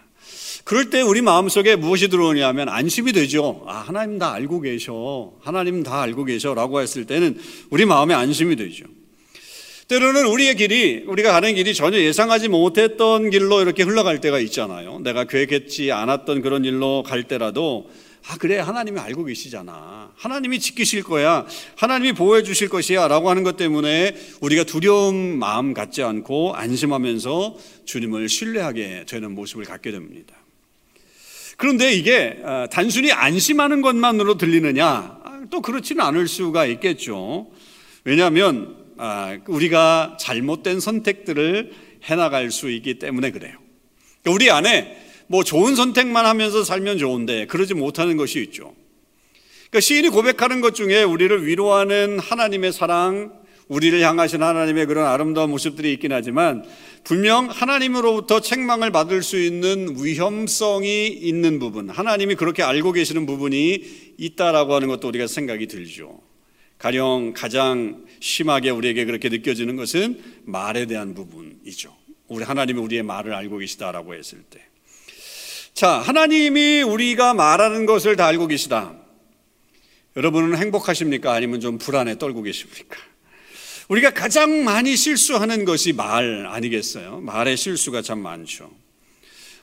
그럴 0.63 0.91
때 0.91 1.01
우리 1.01 1.23
마음속에 1.23 1.75
무엇이 1.75 2.09
들어오냐면 2.09 2.69
안심이 2.69 3.13
되죠. 3.13 3.65
아, 3.67 3.79
하나님 3.79 4.21
다 4.21 4.33
알고 4.33 4.61
계셔. 4.61 5.33
하나님 5.41 5.83
다 5.83 6.03
알고 6.03 6.25
계셔. 6.25 6.55
라고 6.55 6.81
했을 6.81 7.05
때는 7.05 7.37
우리 7.71 7.85
마음에 7.85 8.15
안심이 8.15 8.55
되죠. 8.55 8.85
때로는 9.89 10.27
우리의 10.27 10.55
길이, 10.57 11.03
우리가 11.07 11.33
가는 11.33 11.55
길이 11.55 11.73
전혀 11.73 11.99
예상하지 11.99 12.49
못했던 12.49 13.31
길로 13.31 13.63
이렇게 13.63 13.83
흘러갈 13.85 14.21
때가 14.21 14.39
있잖아요. 14.41 14.99
내가 15.01 15.25
계획했지 15.25 15.93
않았던 15.93 16.43
그런 16.43 16.67
일로 16.67 17.03
갈 17.03 17.23
때라도 17.25 17.89
아, 18.29 18.37
그래. 18.37 18.59
하나님이 18.59 19.01
알고 19.01 19.25
계시잖아. 19.25 20.13
하나님이 20.15 20.61
지키실 20.61 21.03
거야. 21.05 21.47
하나님이 21.77 22.13
보호해 22.13 22.43
주실 22.43 22.69
것이야. 22.69 23.09
라고 23.09 23.31
하는 23.31 23.43
것 23.43 23.57
때문에 23.57 24.15
우리가 24.43 24.65
두려움 24.65 25.39
마음 25.39 25.73
갖지 25.73 26.03
않고 26.03 26.55
안심하면서 26.55 27.57
주님을 27.87 28.29
신뢰하게 28.29 29.07
되는 29.09 29.35
모습을 29.35 29.65
갖게 29.65 29.91
됩니다. 29.91 30.35
그런데 31.57 31.95
이게 31.95 32.39
아, 32.45 32.67
단순히 32.71 33.11
안심하는 33.13 33.81
것만으로 33.81 34.37
들리느냐? 34.37 34.87
아, 34.87 35.43
또 35.51 35.63
그렇지는 35.63 36.05
않을 36.05 36.29
수가 36.29 36.67
있겠죠. 36.67 37.51
왜냐하면 38.05 38.77
아, 38.77 38.88
우리가 39.47 40.17
잘못된 40.21 40.81
선택들을 40.81 41.73
해나갈 42.05 42.51
수 42.51 42.71
있기 42.71 42.99
때문에 42.99 43.31
그래요. 43.31 43.57
우리 44.27 44.51
안에 44.51 44.97
뭐 45.27 45.45
좋은 45.45 45.77
선택만 45.77 46.27
하면서 46.27 46.65
살면 46.65 46.99
좋은데 46.99 47.47
그러지 47.47 47.75
못하는 47.75 48.17
것이 48.17 48.41
있죠. 48.45 48.75
그러니까 49.71 49.81
시인이 49.81 50.09
고백하는 50.09 50.61
것 50.61 50.75
중에 50.75 51.03
우리를 51.03 51.47
위로하는 51.47 52.19
하나님의 52.19 52.73
사랑, 52.73 53.33
우리를 53.69 54.01
향하신 54.01 54.43
하나님의 54.43 54.87
그런 54.87 55.05
아름다운 55.07 55.51
모습들이 55.51 55.93
있긴 55.93 56.13
하지만 56.13 56.65
분명 57.05 57.49
하나님으로부터 57.51 58.41
책망을 58.41 58.91
받을 58.91 59.23
수 59.23 59.39
있는 59.39 59.95
위험성이 60.03 61.09
있는 61.09 61.59
부분, 61.59 61.91
하나님이 61.91 62.35
그렇게 62.35 62.63
알고 62.63 62.93
계시는 62.93 63.27
부분이 63.27 64.15
있다라고 64.17 64.75
하는 64.75 64.89
것도 64.89 65.09
우리가 65.09 65.27
생각이 65.27 65.67
들죠. 65.67 66.19
가령 66.79 67.33
가장 67.35 68.05
심하게 68.21 68.71
우리에게 68.71 69.05
그렇게 69.05 69.29
느껴지는 69.29 69.77
것은 69.77 70.23
말에 70.45 70.87
대한 70.87 71.15
부분이죠. 71.15 71.97
우리 72.29 72.45
하나님이 72.45 72.79
우리의 72.81 73.03
말을 73.03 73.35
알고 73.35 73.59
계시다라고 73.59 74.15
했을 74.15 74.43
때. 74.49 74.61
자, 75.75 75.91
하나님이 75.91 76.83
우리가 76.83 77.35
말하는 77.35 77.87
것을 77.87 78.17
다 78.17 78.27
알고 78.27 78.47
계시다. 78.49 78.95
여러분은 80.17 80.59
행복하십니까? 80.59 81.33
아니면 81.33 81.61
좀 81.61 81.79
불안에 81.79 82.19
떨고 82.19 82.43
계십니까? 82.43 82.99
우리가 83.89 84.11
가장 84.11 84.65
많이 84.65 84.97
실수하는 84.97 85.65
것이 85.65 85.93
말 85.93 86.47
아니겠어요? 86.47 87.21
말의 87.21 87.57
실수가 87.57 88.03
참 88.03 88.21
많죠. 88.21 88.71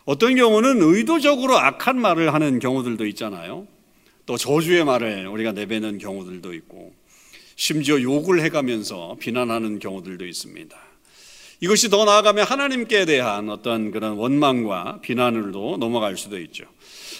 어떤 0.05 0.35
경우는 0.35 0.81
의도적으로 0.81 1.57
악한 1.57 1.99
말을 1.99 2.33
하는 2.33 2.59
경우들도 2.59 3.05
있잖아요. 3.07 3.67
또 4.25 4.37
저주의 4.37 4.83
말을 4.83 5.27
우리가 5.27 5.51
내뱉는 5.51 5.97
경우들도 5.97 6.53
있고, 6.53 6.93
심지어 7.55 8.01
욕을 8.01 8.41
해가면서 8.41 9.17
비난하는 9.19 9.79
경우들도 9.79 10.25
있습니다. 10.25 10.77
이것이 11.61 11.89
더 11.89 12.03
나아가면 12.03 12.45
하나님께 12.45 13.05
대한 13.05 13.49
어떤 13.49 13.91
그런 13.91 14.13
원망과 14.13 14.99
비난으로도 15.01 15.77
넘어갈 15.77 16.17
수도 16.17 16.39
있죠. 16.39 16.65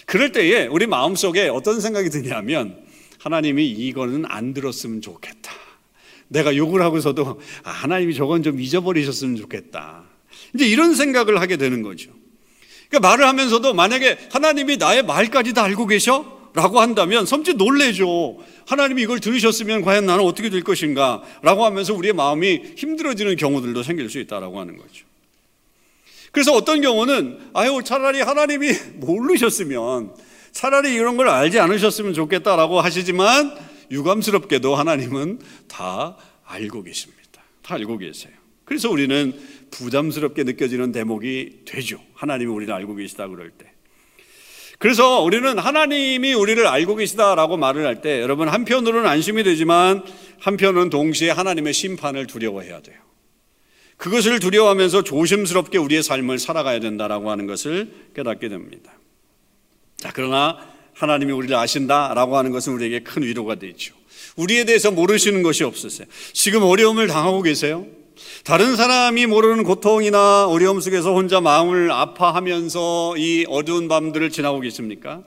그럴 0.06 0.32
때에 0.32 0.68
우리 0.68 0.88
마음속에 0.88 1.48
어떤 1.48 1.80
생각이 1.80 2.10
드냐면 2.10 2.78
하나님이 3.20 3.66
이거는 3.66 4.26
안 4.28 4.54
들었으면 4.54 5.02
좋겠다. 5.02 5.52
내가 6.28 6.56
욕을 6.56 6.82
하고서도 6.82 7.40
아, 7.64 7.72
하나님이 7.72 8.14
저건 8.14 8.44
좀 8.44 8.60
잊어버리셨으면 8.60 9.38
좋겠다. 9.38 10.04
이제 10.54 10.68
이런 10.68 10.96
생각을 10.96 11.40
하게 11.40 11.58
되는 11.58 11.82
거죠. 11.82 12.12
그러니까 12.90 13.10
말을 13.10 13.28
하면서도 13.28 13.74
만약에 13.74 14.18
하나님이 14.32 14.78
나의 14.78 15.04
말까지 15.04 15.54
다 15.54 15.64
알고 15.64 15.88
계셔? 15.88 16.45
라고 16.56 16.80
한다면 16.80 17.26
섬짓 17.26 17.58
놀래죠. 17.58 18.38
하나님이 18.66 19.02
이걸 19.04 19.20
들으셨으면 19.20 19.82
과연 19.82 20.06
나는 20.06 20.24
어떻게 20.24 20.50
될 20.50 20.64
것인가? 20.64 21.22
라고 21.42 21.66
하면서 21.66 21.94
우리의 21.94 22.14
마음이 22.14 22.62
힘들어지는 22.78 23.36
경우들도 23.36 23.84
생길 23.84 24.10
수 24.10 24.20
있다라고 24.20 24.60
하는 24.60 24.78
거죠. 24.78 25.06
그래서 26.32 26.54
어떤 26.54 26.82
경우는 26.82 27.52
아유 27.54 27.82
차라리 27.84 28.22
하나님이 28.22 28.72
모르셨으면 28.96 30.16
차라리 30.52 30.94
이런 30.94 31.18
걸 31.18 31.28
알지 31.28 31.60
않으셨으면 31.60 32.14
좋겠다라고 32.14 32.80
하시지만 32.80 33.56
유감스럽게도 33.92 34.76
하나님은 34.76 35.40
다 35.68 36.16
알고 36.46 36.84
계십니다. 36.84 37.44
다 37.62 37.76
알고 37.76 37.98
계세요. 37.98 38.34
그래서 38.64 38.90
우리는 38.90 39.34
부담스럽게 39.72 40.44
느껴지는 40.44 40.94
대목이 40.94 41.64
되죠. 41.66 42.00
하나님이 42.14 42.50
우리를 42.50 42.74
알고 42.74 42.96
계시다 42.96 43.28
그럴 43.28 43.52
때. 43.52 43.75
그래서 44.78 45.22
우리는 45.22 45.58
하나님이 45.58 46.34
우리를 46.34 46.66
알고 46.68 46.96
계시다라고 46.96 47.58
말을 47.58 47.86
할 47.86 48.02
때 48.02 48.22
여러분 48.22 48.50
한편으로는 48.50 49.10
안심이 49.10 49.44
되지만 49.44 50.04
한편은 50.40 50.90
동시에 50.90 51.30
하나님의 51.30 51.74
심판을 51.74 52.28
두려워해야 52.28 52.82
돼요. 52.82 52.98
그것을 53.98 54.40
두려워하면서 54.40 55.04
조심스럽게 55.04 55.78
우리의 55.78 56.04
삶을 56.04 56.40
살아가야 56.40 56.82
된다라고 56.82 57.32
하는 57.32 57.48
것을 57.48 57.90
깨닫게 58.14 58.50
됩니다. 58.50 58.92
자, 59.98 60.12
그러나 60.14 60.58
하나님이 60.94 61.32
우리를 61.32 61.56
아신다라고 61.56 62.38
하는 62.38 62.52
것은 62.52 62.74
우리에게 62.74 63.00
큰 63.00 63.24
위로가 63.24 63.56
되죠. 63.56 63.96
우리에 64.36 64.66
대해서 64.66 64.92
모르시는 64.92 65.44
것이 65.44 65.64
없으세요. 65.64 66.08
지금 66.34 66.64
어려움을 66.64 67.08
당하고 67.08 67.42
계세요? 67.42 67.88
다른 68.44 68.76
사람이 68.76 69.26
모르는 69.26 69.64
고통이나 69.64 70.48
어려움 70.48 70.80
속에서 70.80 71.14
혼자 71.14 71.42
마음을 71.42 71.92
아파하면서 71.92 73.16
이 73.18 73.46
어두운 73.50 73.88
밤들을 73.88 74.30
지나고 74.30 74.60
계십니까? 74.60 75.22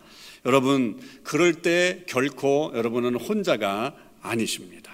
여러분, 0.46 0.98
그럴 1.24 1.54
때 1.54 2.04
결코 2.06 2.72
여러분은 2.74 3.16
혼자가 3.16 3.94
아니십니다. 4.22 4.88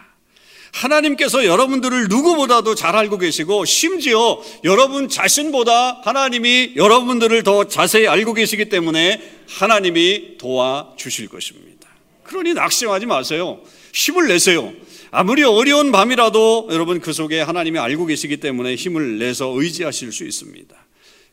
하나님께서 0.75 1.45
여러분들을 1.45 2.09
누구보다도 2.09 2.75
잘 2.75 2.97
알고 2.97 3.19
계시고 3.19 3.65
심지어 3.65 4.41
여러분 4.65 5.09
자신보다 5.09 6.01
하나님이 6.03 6.73
여러분들을 6.75 7.45
더 7.45 7.69
자세히 7.69 8.09
알고 8.09 8.35
계시기 8.35 8.69
때문에 8.69 9.23
하나님이 9.49 10.37
도와주실 10.39 11.29
것입니다. 11.29 11.89
그러니 12.25 12.55
낙심하지 12.55 13.07
마세요. 13.07 13.61
힘을 13.93 14.27
내세요. 14.27 14.73
아무리 15.17 15.45
어려운 15.45 15.93
밤이라도 15.93 16.71
여러분 16.73 17.01
그 17.01 17.13
속에 17.13 17.41
하나님이 17.41 17.79
알고 17.79 18.07
계시기 18.07 18.39
때문에 18.39 18.75
힘을 18.75 19.21
내서 19.21 19.53
의지하실 19.55 20.11
수 20.11 20.25
있습니다. 20.25 20.75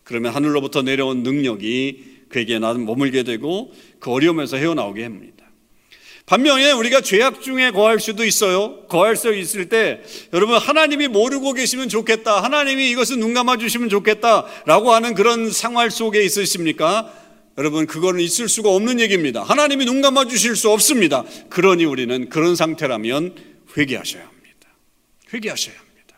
그러면 0.04 0.36
하늘로부터 0.36 0.84
내려온 0.84 1.24
능력이 1.24 2.28
그에게 2.30 2.60
나는 2.60 2.86
머물게 2.86 3.24
되고 3.24 3.74
그 4.00 4.12
어려움에서 4.12 4.58
헤어나오게 4.58 5.02
합니다. 5.02 5.46
반면에 6.28 6.74
우리가 6.74 7.02
죄악 7.02 7.42
중에 7.42 7.72
거할 7.72 8.00
수도 8.00 8.24
있어요. 8.24 8.86
거할 8.88 9.16
수 9.16 9.34
있을 9.34 9.68
때 9.68 10.02
여러분 10.32 10.58
하나님이 10.58 11.08
모르고 11.08 11.54
계시면 11.54 11.90
좋겠다. 11.90 12.44
하나님이 12.44 12.92
이것은 12.92 13.20
눈 13.20 13.34
감아 13.34 13.58
주시면 13.58 13.90
좋겠다라고 13.90 14.92
하는 14.92 15.16
그런 15.16 15.50
생활 15.50 15.90
속에 15.90 16.22
있으십니까? 16.24 17.12
여러분 17.58 17.88
그거는 17.88 18.22
있을 18.22 18.48
수가 18.48 18.70
없는 18.70 19.00
얘기입니다. 19.00 19.42
하나님이 19.42 19.86
눈 19.86 20.02
감아 20.02 20.26
주실 20.26 20.56
수 20.56 20.70
없습니다. 20.70 21.24
그러니 21.50 21.84
우리는 21.84 22.30
그런 22.30 22.56
상태라면 22.56 23.51
회개하셔야 23.78 24.24
합니다. 24.24 24.68
회개하셔야 25.34 25.76
합니다. 25.76 26.18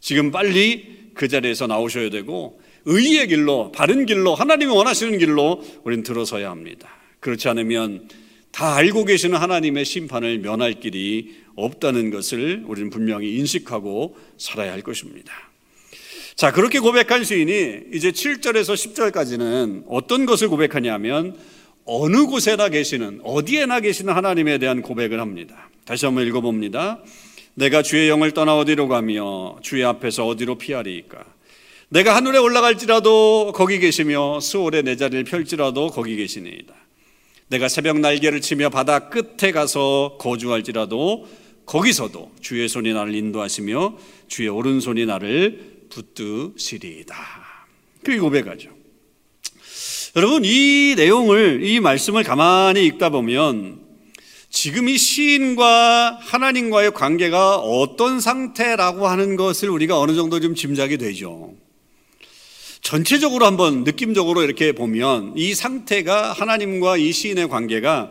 지금 0.00 0.30
빨리 0.30 1.10
그 1.14 1.28
자리에서 1.28 1.66
나오셔야 1.66 2.10
되고 2.10 2.60
의의 2.84 3.28
길로 3.28 3.72
바른 3.72 4.06
길로 4.06 4.34
하나님이 4.34 4.72
원하시는 4.72 5.18
길로 5.18 5.62
우리는 5.84 6.02
들어서야 6.02 6.50
합니다. 6.50 6.88
그렇지 7.20 7.48
않으면 7.48 8.08
다 8.52 8.74
알고 8.74 9.04
계시는 9.04 9.38
하나님의 9.38 9.84
심판을 9.84 10.38
면할 10.38 10.80
길이 10.80 11.36
없다는 11.54 12.10
것을 12.10 12.64
우리는 12.66 12.90
분명히 12.90 13.36
인식하고 13.36 14.16
살아야 14.38 14.72
할 14.72 14.82
것입니다. 14.82 15.32
자, 16.34 16.52
그렇게 16.52 16.78
고백한 16.78 17.22
시인이 17.22 17.80
이제 17.92 18.10
7절에서 18.10 18.74
10절까지는 19.12 19.84
어떤 19.88 20.24
것을 20.24 20.48
고백하냐면 20.48 21.36
어느 21.92 22.24
곳에나 22.26 22.68
계시는 22.68 23.20
어디에나 23.24 23.80
계시는 23.80 24.14
하나님에 24.14 24.58
대한 24.58 24.80
고백을 24.80 25.18
합니다. 25.18 25.68
다시 25.84 26.06
한번 26.06 26.24
읽어봅니다. 26.24 27.02
내가 27.54 27.82
주의 27.82 28.08
영을 28.08 28.30
떠나 28.30 28.56
어디로 28.56 28.86
가며 28.86 29.56
주의 29.60 29.84
앞에서 29.84 30.24
어디로 30.28 30.56
피하리이까? 30.56 31.24
내가 31.88 32.14
하늘에 32.14 32.38
올라갈지라도 32.38 33.50
거기 33.56 33.80
계시며 33.80 34.38
수월에 34.38 34.82
내 34.82 34.94
자리를 34.94 35.24
펼지라도 35.24 35.88
거기 35.88 36.14
계시니이다. 36.14 36.72
내가 37.48 37.66
새벽 37.66 37.98
날개를 37.98 38.40
치며 38.40 38.70
바다 38.70 39.08
끝에 39.08 39.50
가서 39.50 40.16
거주할지라도 40.20 41.26
거기서도 41.66 42.30
주의 42.40 42.68
손이 42.68 42.92
나를 42.92 43.16
인도하시며 43.16 43.98
주의 44.28 44.48
오른손이 44.48 45.06
나를 45.06 45.86
붙드시리이다. 45.90 47.16
그게 48.04 48.20
고백하죠. 48.20 48.79
여러분 50.16 50.44
이 50.44 50.94
내용을 50.96 51.62
이 51.62 51.78
말씀을 51.78 52.24
가만히 52.24 52.84
읽다 52.86 53.10
보면 53.10 53.78
지금 54.48 54.88
이 54.88 54.98
시인과 54.98 56.18
하나님과의 56.20 56.94
관계가 56.94 57.58
어떤 57.58 58.18
상태라고 58.18 59.06
하는 59.06 59.36
것을 59.36 59.70
우리가 59.70 60.00
어느 60.00 60.16
정도 60.16 60.40
좀 60.40 60.56
짐작이 60.56 60.98
되죠. 60.98 61.54
전체적으로 62.82 63.46
한번 63.46 63.84
느낌적으로 63.84 64.42
이렇게 64.42 64.72
보면 64.72 65.34
이 65.36 65.54
상태가 65.54 66.32
하나님과 66.32 66.96
이 66.96 67.12
시인의 67.12 67.48
관계가 67.48 68.10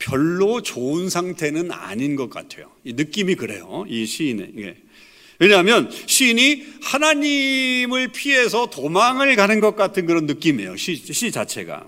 별로 0.00 0.62
좋은 0.62 1.08
상태는 1.08 1.70
아닌 1.70 2.16
것 2.16 2.28
같아요. 2.28 2.72
이 2.82 2.94
느낌이 2.94 3.36
그래요. 3.36 3.84
이 3.88 4.04
시인의. 4.04 4.74
왜냐하면 5.38 5.90
시인이 6.06 6.64
하나님을 6.82 8.08
피해서 8.08 8.66
도망을 8.66 9.36
가는 9.36 9.60
것 9.60 9.76
같은 9.76 10.06
그런 10.06 10.26
느낌이에요. 10.26 10.76
시, 10.76 10.96
시 10.96 11.30
자체가. 11.30 11.84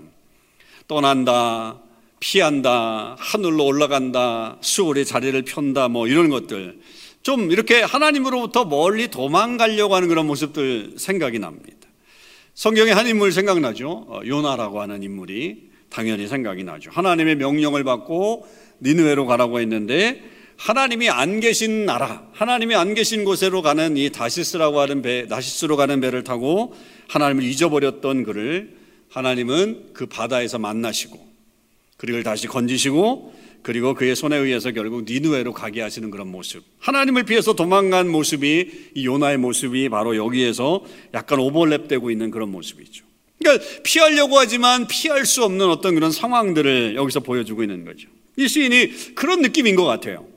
떠난다, 0.87 1.79
피한다, 2.19 3.15
하늘로 3.19 3.65
올라간다, 3.65 4.57
수월의 4.61 5.05
자리를 5.05 5.41
편다, 5.43 5.87
뭐 5.87 6.07
이런 6.07 6.29
것들. 6.29 6.79
좀 7.21 7.51
이렇게 7.51 7.81
하나님으로부터 7.81 8.65
멀리 8.65 9.09
도망가려고 9.09 9.95
하는 9.95 10.07
그런 10.07 10.27
모습들 10.27 10.93
생각이 10.97 11.39
납니다. 11.39 11.77
성경에 12.53 12.91
한 12.91 13.07
인물 13.07 13.31
생각나죠? 13.31 14.05
어, 14.09 14.21
요나라고 14.25 14.81
하는 14.81 15.03
인물이 15.03 15.69
당연히 15.89 16.27
생각이 16.27 16.63
나죠. 16.63 16.91
하나님의 16.91 17.35
명령을 17.35 17.83
받고 17.83 18.47
니느웨로 18.81 19.25
가라고 19.25 19.59
했는데 19.59 20.23
하나님이 20.59 21.09
안 21.09 21.39
계신 21.39 21.85
나라, 21.85 22.21
하나님이 22.33 22.75
안 22.75 22.93
계신 22.93 23.23
곳으로 23.23 23.61
가는 23.61 23.95
이 23.95 24.09
다시스라고 24.09 24.81
하는 24.81 25.01
배, 25.01 25.25
다시스로 25.25 25.77
가는 25.77 26.01
배를 26.01 26.25
타고 26.25 26.75
하나님을 27.07 27.45
잊어버렸던 27.45 28.23
그를 28.23 28.75
하나님은 29.09 29.91
그 29.93 30.05
바다에서 30.05 30.59
만나시고 30.59 31.17
그리고 31.95 32.21
다시 32.23 32.47
건지시고 32.47 33.33
그리고 33.61 33.93
그의 33.93 34.17
손에 34.17 34.35
의해서 34.35 34.71
결국 34.71 35.05
니누에로 35.05 35.53
가게 35.53 35.81
하시는 35.81 36.11
그런 36.11 36.27
모습. 36.27 36.61
하나님을 36.79 37.23
피해서 37.23 37.53
도망간 37.53 38.09
모습이 38.09 38.91
이 38.95 39.05
요나의 39.05 39.37
모습이 39.37 39.87
바로 39.87 40.17
여기에서 40.17 40.83
약간 41.13 41.39
오버랩되고 41.39 42.11
있는 42.11 42.31
그런 42.31 42.51
모습이죠. 42.51 43.05
그러니까 43.39 43.65
피하려고 43.83 44.37
하지만 44.37 44.87
피할 44.87 45.25
수 45.25 45.45
없는 45.45 45.69
어떤 45.69 45.95
그런 45.95 46.11
상황들을 46.11 46.95
여기서 46.95 47.21
보여주고 47.21 47.63
있는 47.63 47.85
거죠. 47.85 48.09
이 48.35 48.47
시인이 48.47 49.15
그런 49.15 49.41
느낌인 49.41 49.77
것 49.77 49.85
같아요. 49.85 50.28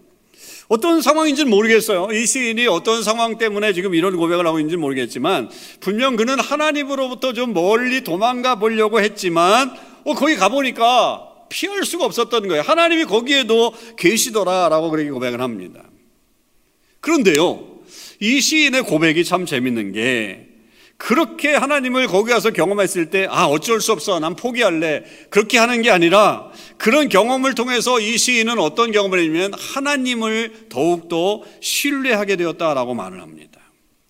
어떤 0.68 1.02
상황인지는 1.02 1.50
모르겠어요. 1.50 2.08
이 2.12 2.26
시인이 2.26 2.66
어떤 2.66 3.02
상황 3.02 3.38
때문에 3.38 3.72
지금 3.72 3.94
이런 3.94 4.16
고백을 4.16 4.46
하고 4.46 4.58
있는지 4.58 4.76
모르겠지만 4.76 5.50
분명 5.80 6.16
그는 6.16 6.38
하나님으로부터 6.40 7.32
좀 7.32 7.52
멀리 7.52 8.04
도망가 8.04 8.56
보려고 8.56 9.00
했지만 9.00 9.70
어, 10.04 10.14
거기 10.14 10.36
가보니까 10.36 11.28
피할 11.48 11.84
수가 11.84 12.06
없었던 12.06 12.48
거예요. 12.48 12.62
하나님이 12.62 13.04
거기에도 13.04 13.74
계시더라라고 13.96 14.90
그렇게 14.90 15.10
고백을 15.10 15.40
합니다. 15.40 15.82
그런데요, 17.00 17.80
이 18.20 18.40
시인의 18.40 18.84
고백이 18.84 19.24
참 19.24 19.44
재밌는 19.44 19.92
게 19.92 20.51
그렇게 21.02 21.52
하나님을 21.52 22.06
거기 22.06 22.30
가서 22.30 22.52
경험했을 22.52 23.10
때, 23.10 23.26
아, 23.28 23.46
어쩔 23.46 23.80
수 23.80 23.90
없어. 23.90 24.20
난 24.20 24.36
포기할래. 24.36 25.02
그렇게 25.30 25.58
하는 25.58 25.82
게 25.82 25.90
아니라 25.90 26.52
그런 26.76 27.08
경험을 27.08 27.56
통해서 27.56 27.98
이 27.98 28.16
시인은 28.16 28.60
어떤 28.60 28.92
경험을 28.92 29.18
했냐면 29.18 29.52
하나님을 29.52 30.68
더욱더 30.68 31.42
신뢰하게 31.60 32.36
되었다라고 32.36 32.94
말을 32.94 33.20
합니다. 33.20 33.58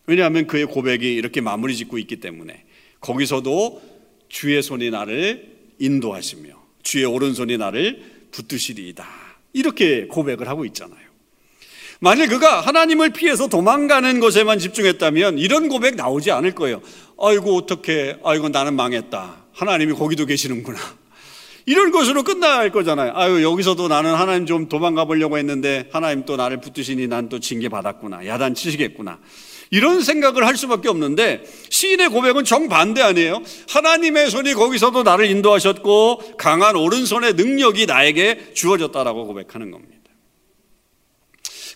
왜냐하면 0.06 0.46
그의 0.46 0.66
고백이 0.66 1.14
이렇게 1.14 1.40
마무리 1.40 1.74
짓고 1.76 1.96
있기 1.96 2.16
때문에 2.16 2.62
거기서도 3.00 3.80
주의 4.28 4.62
손이 4.62 4.90
나를 4.90 5.50
인도하시며 5.78 6.50
주의 6.82 7.06
오른손이 7.06 7.56
나를 7.56 8.02
붙드시리이다. 8.32 9.06
이렇게 9.54 10.08
고백을 10.08 10.46
하고 10.46 10.66
있잖아요. 10.66 11.11
만일 12.02 12.26
그가 12.26 12.60
하나님을 12.60 13.10
피해서 13.10 13.46
도망가는 13.46 14.18
것에만 14.18 14.58
집중했다면 14.58 15.38
이런 15.38 15.68
고백 15.68 15.94
나오지 15.94 16.32
않을 16.32 16.50
거예요. 16.50 16.82
아이고 17.16 17.56
어떻게 17.56 18.16
아이고 18.24 18.48
나는 18.48 18.74
망했다. 18.74 19.36
하나님이 19.52 19.92
거기도 19.92 20.26
계시는구나. 20.26 20.80
이런 21.64 21.92
것으로 21.92 22.24
끝날 22.24 22.72
거잖아요. 22.72 23.12
아유 23.14 23.44
여기서도 23.44 23.86
나는 23.86 24.16
하나님 24.16 24.46
좀 24.46 24.68
도망가 24.68 25.04
보려고 25.04 25.38
했는데 25.38 25.88
하나님 25.92 26.24
또 26.24 26.34
나를 26.34 26.60
붙드시니 26.60 27.06
난 27.06 27.28
또 27.28 27.38
징계 27.38 27.68
받았구나. 27.68 28.26
야단 28.26 28.56
치시겠구나. 28.56 29.20
이런 29.70 30.02
생각을 30.02 30.44
할 30.44 30.56
수밖에 30.56 30.88
없는데 30.88 31.44
시인의 31.70 32.08
고백은 32.08 32.42
정반대 32.42 33.00
아니에요. 33.00 33.44
하나님의 33.68 34.28
손이 34.28 34.54
거기서도 34.54 35.04
나를 35.04 35.26
인도하셨고 35.26 36.34
강한 36.36 36.74
오른손의 36.74 37.34
능력이 37.34 37.86
나에게 37.86 38.54
주어졌다라고 38.54 39.28
고백하는 39.28 39.70
겁니다. 39.70 40.01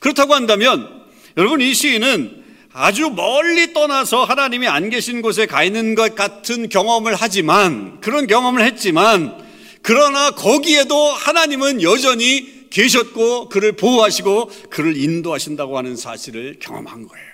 그렇다고 0.06 0.34
한다면 0.34 1.04
여러분 1.36 1.60
이 1.60 1.74
시인은 1.74 2.44
아주 2.72 3.10
멀리 3.10 3.72
떠나서 3.72 4.22
하나님이 4.22 4.68
안 4.68 4.88
계신 4.88 5.20
곳에 5.20 5.46
가 5.46 5.64
있는 5.64 5.96
것 5.96 6.14
같은 6.14 6.68
경험을 6.68 7.16
하지만 7.16 8.00
그런 8.00 8.28
경험을 8.28 8.64
했지만 8.64 9.44
그러나 9.82 10.30
거기에도 10.30 10.94
하나님은 10.96 11.82
여전히 11.82 12.68
계셨고 12.70 13.48
그를 13.48 13.72
보호하시고 13.72 14.50
그를 14.70 14.96
인도하신다고 14.96 15.76
하는 15.76 15.96
사실을 15.96 16.58
경험한 16.60 17.08
거예요. 17.08 17.26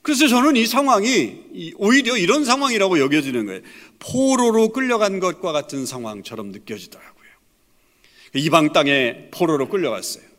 그래서 0.00 0.26
저는 0.26 0.56
이 0.56 0.64
상황이 0.66 1.74
오히려 1.76 2.16
이런 2.16 2.46
상황이라고 2.46 2.98
여겨지는 2.98 3.44
거예요. 3.44 3.60
포로로 3.98 4.70
끌려간 4.70 5.20
것과 5.20 5.52
같은 5.52 5.84
상황처럼 5.84 6.50
느껴지더라고요. 6.52 7.10
이방 8.36 8.72
땅에 8.72 9.28
포로로 9.32 9.68
끌려갔어요. 9.68 10.29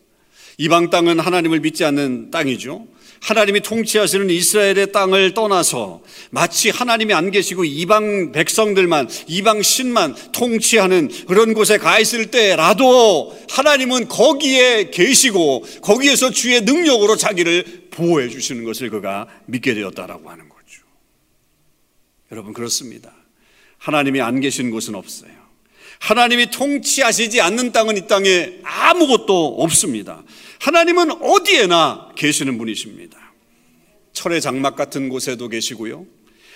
이방 0.57 0.89
땅은 0.89 1.19
하나님을 1.19 1.59
믿지 1.59 1.83
않는 1.85 2.31
땅이죠. 2.31 2.87
하나님이 3.21 3.61
통치하시는 3.61 4.29
이스라엘의 4.31 4.91
땅을 4.91 5.33
떠나서 5.35 6.01
마치 6.31 6.71
하나님이 6.71 7.13
안 7.13 7.29
계시고 7.29 7.65
이방 7.65 8.31
백성들만, 8.31 9.09
이방 9.27 9.61
신만 9.61 10.15
통치하는 10.31 11.09
그런 11.27 11.53
곳에 11.53 11.77
가 11.77 11.99
있을 11.99 12.31
때라도 12.31 13.37
하나님은 13.49 14.07
거기에 14.07 14.89
계시고 14.89 15.65
거기에서 15.83 16.31
주의 16.31 16.61
능력으로 16.61 17.15
자기를 17.15 17.89
보호해 17.91 18.27
주시는 18.27 18.63
것을 18.63 18.89
그가 18.89 19.27
믿게 19.45 19.75
되었다라고 19.75 20.29
하는 20.29 20.49
거죠. 20.49 20.81
여러분, 22.31 22.53
그렇습니다. 22.53 23.13
하나님이 23.77 24.21
안 24.21 24.39
계신 24.39 24.71
곳은 24.71 24.95
없어요. 24.95 25.40
하나님이 26.01 26.47
통치하시지 26.49 27.41
않는 27.41 27.71
땅은 27.71 27.95
이 27.95 28.07
땅에 28.07 28.53
아무것도 28.63 29.57
없습니다. 29.59 30.23
하나님은 30.59 31.11
어디에나 31.21 32.09
계시는 32.15 32.57
분이십니다. 32.57 33.17
철의 34.11 34.41
장막 34.41 34.75
같은 34.75 35.09
곳에도 35.09 35.47
계시고요. 35.47 36.07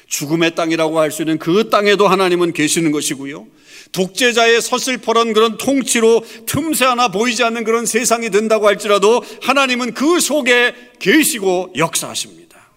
죽음의 0.08 0.55
땅이라고 0.55 0.99
할 0.99 1.12
수 1.12 1.21
있는 1.21 1.38
그 1.38 1.69
땅에도 1.69 2.08
하나님은 2.08 2.53
계시는 2.53 2.91
것이고요. 2.91 3.47
독재자의 3.91 4.62
서슬퍼런 4.62 5.34
그런 5.34 5.58
통치로 5.58 6.25
틈새 6.47 6.86
하나 6.86 7.08
보이지 7.08 7.43
않는 7.43 7.63
그런 7.63 7.86
세상이 7.86 8.31
된다고 8.31 8.67
할지라도 8.67 9.23
하나님은 9.43 9.93
그 9.93 10.19
속에 10.19 10.73
계시고 10.99 11.73
역사하십니다. 11.77 12.69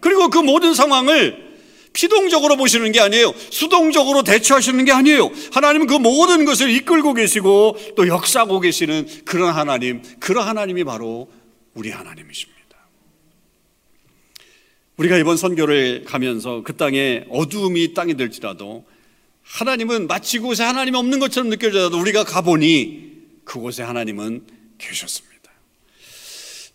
그리고 0.00 0.28
그 0.28 0.38
모든 0.38 0.74
상황을 0.74 1.49
피동적으로 1.92 2.56
보시는 2.56 2.92
게 2.92 3.00
아니에요. 3.00 3.34
수동적으로 3.50 4.22
대처하시는 4.22 4.84
게 4.84 4.92
아니에요. 4.92 5.30
하나님은 5.52 5.86
그 5.86 5.94
모든 5.94 6.44
것을 6.44 6.70
이끌고 6.70 7.14
계시고 7.14 7.76
또 7.96 8.06
역사하고 8.06 8.60
계시는 8.60 9.06
그런 9.24 9.52
하나님, 9.52 10.02
그런 10.18 10.46
하나님이 10.46 10.84
바로 10.84 11.30
우리 11.74 11.90
하나님이십니다. 11.90 12.60
우리가 14.96 15.16
이번 15.16 15.36
선교를 15.36 16.04
가면서 16.04 16.62
그 16.62 16.76
땅에 16.76 17.24
어두움이 17.30 17.94
땅이 17.94 18.16
될지라도 18.16 18.84
하나님은 19.42 20.06
마치 20.06 20.38
그곳에 20.38 20.62
하나님이 20.62 20.96
없는 20.96 21.18
것처럼 21.18 21.48
느껴져도 21.48 21.98
우리가 21.98 22.24
가보니 22.24 23.10
그곳에 23.44 23.82
하나님은 23.82 24.44
계셨습니다. 24.78 25.30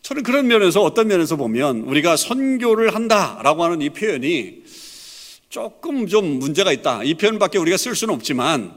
저는 0.01 0.23
그런 0.23 0.47
면에서 0.47 0.83
어떤 0.83 1.07
면에서 1.07 1.35
보면 1.35 1.81
우리가 1.81 2.17
선교를 2.17 2.93
한다라고 2.93 3.63
하는 3.63 3.81
이 3.81 3.89
표현이 3.89 4.64
조금 5.49 6.07
좀 6.07 6.39
문제가 6.39 6.71
있다. 6.71 7.03
이 7.03 7.13
표현밖에 7.13 7.57
우리가 7.57 7.77
쓸 7.77 7.95
수는 7.95 8.13
없지만 8.13 8.73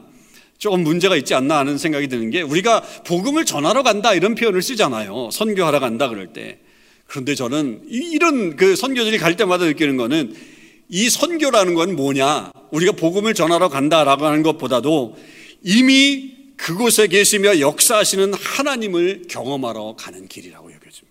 조금 0.57 0.83
문제가 0.83 1.15
있지 1.15 1.33
않나 1.33 1.57
하는 1.57 1.77
생각이 1.77 2.07
드는 2.07 2.29
게 2.29 2.41
우리가 2.41 2.81
복음을 3.05 3.45
전하러 3.45 3.81
간다 3.83 4.13
이런 4.13 4.35
표현을 4.35 4.61
쓰잖아요. 4.61 5.29
선교하러 5.31 5.79
간다 5.79 6.09
그럴 6.09 6.33
때. 6.33 6.59
그런데 7.07 7.33
저는 7.33 7.81
이런 7.87 8.55
그 8.55 8.75
선교들이 8.75 9.17
갈 9.17 9.35
때마다 9.35 9.65
느끼는 9.65 9.97
거는 9.97 10.35
이 10.89 11.09
선교라는 11.09 11.73
건 11.75 11.95
뭐냐? 11.95 12.51
우리가 12.71 12.91
복음을 12.93 13.33
전하러 13.33 13.69
간다라고 13.69 14.25
하는 14.25 14.43
것보다도 14.43 15.17
이미 15.63 16.35
그곳에 16.57 17.07
계시며 17.07 17.59
역사하시는 17.59 18.33
하나님을 18.33 19.23
경험하러 19.29 19.95
가는 19.97 20.27
길이라고 20.27 20.71
여겨집니다. 20.73 21.08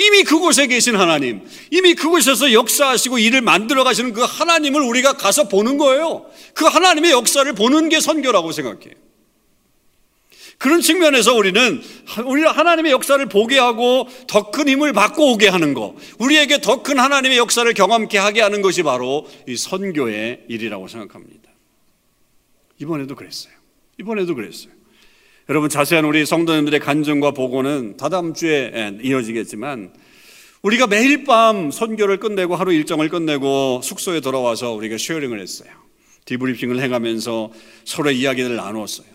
이미 0.00 0.24
그곳에 0.24 0.66
계신 0.66 0.96
하나님, 0.96 1.42
이미 1.70 1.94
그곳에서 1.94 2.52
역사하시고 2.52 3.18
일을 3.18 3.42
만들어 3.42 3.84
가시는 3.84 4.14
그 4.14 4.22
하나님을 4.22 4.80
우리가 4.80 5.12
가서 5.12 5.48
보는 5.48 5.76
거예요. 5.76 6.24
그 6.54 6.64
하나님의 6.64 7.10
역사를 7.10 7.52
보는 7.52 7.90
게 7.90 8.00
선교라고 8.00 8.50
생각해요. 8.52 8.94
그런 10.56 10.80
측면에서 10.80 11.34
우리는 11.34 11.82
우리 12.26 12.42
하나님의 12.42 12.92
역사를 12.92 13.24
보게 13.26 13.58
하고 13.58 14.08
더 14.26 14.50
큰 14.50 14.68
힘을 14.68 14.92
받고 14.92 15.32
오게 15.32 15.48
하는 15.48 15.74
것, 15.74 15.94
우리에게 16.18 16.60
더 16.60 16.82
큰 16.82 16.98
하나님의 16.98 17.36
역사를 17.38 17.70
경험케 17.72 18.16
하게 18.16 18.40
하는 18.40 18.62
것이 18.62 18.82
바로 18.82 19.28
이 19.46 19.56
선교의 19.56 20.44
일이라고 20.48 20.88
생각합니다. 20.88 21.50
이번에도 22.78 23.14
그랬어요. 23.14 23.52
이번에도 23.98 24.34
그랬어요. 24.34 24.72
여러분 25.50 25.68
자세한 25.68 26.04
우리 26.04 26.24
성도님들의 26.24 26.78
간증과 26.78 27.32
보고는 27.32 27.96
다다음 27.96 28.34
주에 28.34 29.00
이어지겠지만 29.02 29.92
우리가 30.62 30.86
매일 30.86 31.24
밤 31.24 31.72
선교를 31.72 32.18
끝내고 32.18 32.54
하루 32.54 32.72
일정을 32.72 33.08
끝내고 33.08 33.80
숙소에 33.82 34.20
돌아와서 34.20 34.70
우리가 34.74 34.96
sharing을 34.96 35.40
했어요. 35.40 35.68
debriefing을 36.26 36.80
해가면서 36.80 37.50
서로의 37.84 38.20
이야기를 38.20 38.54
나누었어요. 38.54 39.08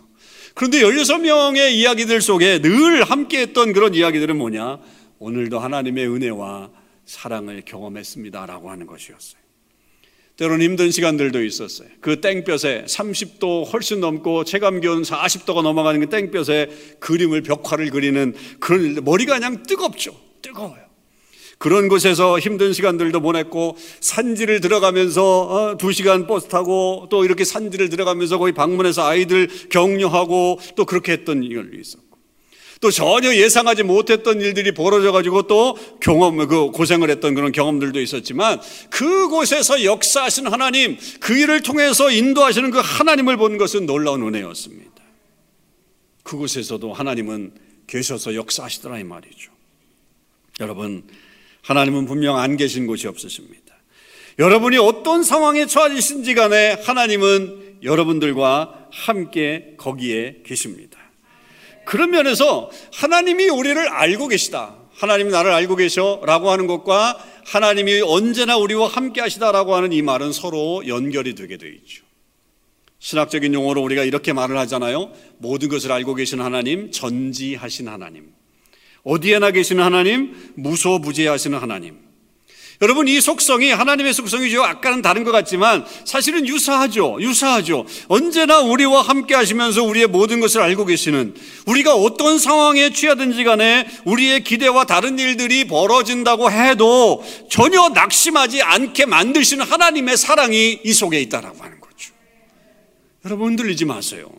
그런데 0.56 0.82
16명의 0.82 1.72
이야기들 1.72 2.20
속에 2.20 2.60
늘 2.60 3.06
함께 3.06 3.40
했던 3.40 3.72
그런 3.72 3.94
이야기들은 3.94 4.38
뭐냐? 4.38 4.80
오늘도 5.20 5.60
하나님의 5.60 6.06
은혜와 6.06 6.70
사랑을 7.06 7.62
경험했습니다 7.64 8.46
라고 8.46 8.70
하는 8.72 8.88
것이었어요. 8.88 9.45
때로는 10.38 10.66
힘든 10.66 10.92
시간들도 10.92 11.44
있었어요. 11.44 11.88
그 12.02 12.20
땡볕에 12.20 12.86
30도 12.88 13.72
훨씬 13.72 14.02
넘고 14.02 14.44
체감 14.44 14.82
기온 14.82 15.04
40도가 15.04 15.62
넘어가는 15.62 16.00
그 16.02 16.10
땡볕에 16.10 16.70
그림을 17.00 17.42
벽화를 17.42 17.90
그리는 17.90 18.34
그런 18.60 18.96
머리가 19.04 19.36
그냥 19.36 19.64
뜨겁죠. 19.64 20.16
뜨거워요. 20.42 20.86
그런 21.58 21.88
곳에서 21.88 22.38
힘든 22.38 22.74
시간들도 22.74 23.22
보냈고 23.22 23.78
산지를 24.02 24.60
들어가면서 24.60 25.42
어, 25.42 25.78
두 25.78 25.94
시간 25.94 26.28
버스 26.28 26.50
타고 26.50 27.08
또 27.10 27.24
이렇게 27.24 27.46
산지를 27.46 27.90
들어가면서 27.90 28.38
거기 28.38 28.52
방문해서 28.52 29.06
아이들 29.08 29.48
격려하고 29.70 30.60
또 30.76 30.86
그렇게 30.86 31.14
했던 31.14 31.44
일이 31.44 31.80
있었고 31.80 32.05
또 32.86 32.92
전혀 32.92 33.34
예상하지 33.34 33.82
못했던 33.82 34.40
일들이 34.40 34.72
벌어져 34.72 35.12
가지고 35.12 35.48
또 35.48 35.76
경험 36.00 36.38
그 36.48 36.70
고생을 36.70 37.10
했던 37.10 37.34
그런 37.34 37.52
경험들도 37.52 38.00
있었지만 38.00 38.62
그곳에서 38.92 39.84
역사하신 39.84 40.46
하나님 40.46 40.96
그 41.20 41.36
일을 41.36 41.64
통해서 41.64 42.12
인도하시는 42.12 42.70
그 42.70 42.78
하나님을 42.78 43.38
본 43.38 43.58
것은 43.58 43.88
놀라운 43.88 44.22
은혜였습니다. 44.22 44.92
그곳에서도 46.22 46.94
하나님은 46.94 47.54
계셔서 47.88 48.36
역사하시더라 48.36 49.00
이 49.00 49.04
말이죠. 49.04 49.52
여러분 50.60 51.06
하나님은 51.64 52.06
분명 52.06 52.38
안 52.38 52.56
계신 52.56 52.86
곳이 52.86 53.08
없으십니다. 53.08 53.76
여러분이 54.38 54.78
어떤 54.78 55.24
상황에 55.24 55.66
처하신지 55.66 56.36
간에 56.36 56.74
하나님은 56.86 57.80
여러분들과 57.82 58.90
함께 58.92 59.74
거기에 59.78 60.42
계십니다. 60.46 60.95
그런 61.86 62.12
면에서 62.12 62.70
하나님이 62.94 63.50
우리를 63.50 63.88
알고 63.88 64.28
계시다. 64.28 64.76
하나님이 64.96 65.32
나를 65.32 65.52
알고 65.52 65.76
계셔 65.76 66.22
라고 66.26 66.50
하는 66.50 66.68
것과 66.68 67.18
하나님이 67.46 68.02
언제나 68.02 68.58
우리와 68.58 68.88
함께 68.88 69.22
하시다라고 69.22 69.76
하는 69.76 69.92
이 69.92 70.02
말은 70.02 70.32
서로 70.32 70.88
연결이 70.88 71.36
되게 71.36 71.58
되어 71.58 71.70
있죠. 71.70 72.04
신학적인 73.00 73.54
용어로 73.54 73.82
우리가 73.84 74.04
이렇게 74.04 74.34
말을 74.34 74.58
하잖아요. 74.60 75.12
모든 75.38 75.70
것을 75.70 75.92
알고 75.92 76.16
계신 76.16 76.42
하나님, 76.42 76.92
전지하신 76.92 77.88
하나님. 77.88 78.34
어디에나 79.04 79.52
계시는 79.52 79.84
하나님, 79.84 80.54
무소부재하시는 80.56 81.58
하나님. 81.60 82.05
여러분 82.82 83.08
이 83.08 83.22
속성이 83.22 83.72
하나님의 83.72 84.14
속성이죠. 84.14 84.62
아까는 84.64 85.02
다른 85.02 85.24
것 85.24 85.32
같지만 85.32 85.86
사실은 86.04 86.46
유사하죠. 86.48 87.18
유사하죠. 87.22 87.86
언제나 88.08 88.60
우리와 88.60 89.02
함께 89.02 89.34
하시면서 89.34 89.84
우리의 89.84 90.08
모든 90.08 90.40
것을 90.42 90.62
알고 90.62 90.86
계시는 90.86 91.36
우리가 91.66 91.96
어떤 91.96 92.38
상황에 92.38 92.92
취하든지 92.92 93.44
간에 93.46 93.88
우리의 94.04 94.44
기대와 94.44 94.84
다른 94.86 95.18
일들이 95.18 95.66
벌어진다고 95.66 96.52
해도 96.52 97.24
전혀 97.50 97.90
낙심하지 97.90 98.62
않게 98.62 99.06
만드시는 99.06 99.66
하나님의 99.66 100.18
사랑이 100.18 100.82
이 100.84 100.94
속에 100.94 101.22
있다라고 101.22 101.64
하는 101.64 101.80
거죠. 101.80 102.12
여러분 103.26 103.50
흔들리지 103.50 103.86
마세요. 103.86 104.30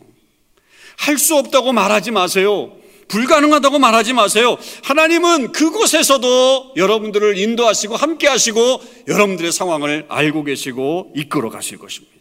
할 0.97 1.17
수 1.17 1.35
없다고 1.35 1.73
말하지 1.73 2.11
마세요. 2.11 2.76
불가능하다고 3.07 3.79
말하지 3.79 4.13
마세요. 4.13 4.57
하나님은 4.83 5.51
그곳에서도 5.51 6.73
여러분들을 6.75 7.37
인도하시고 7.37 7.95
함께 7.95 8.27
하시고 8.27 8.81
여러분들의 9.07 9.51
상황을 9.51 10.05
알고 10.09 10.43
계시고 10.43 11.13
이끌어 11.15 11.49
가실 11.49 11.77
것입니다. 11.77 12.17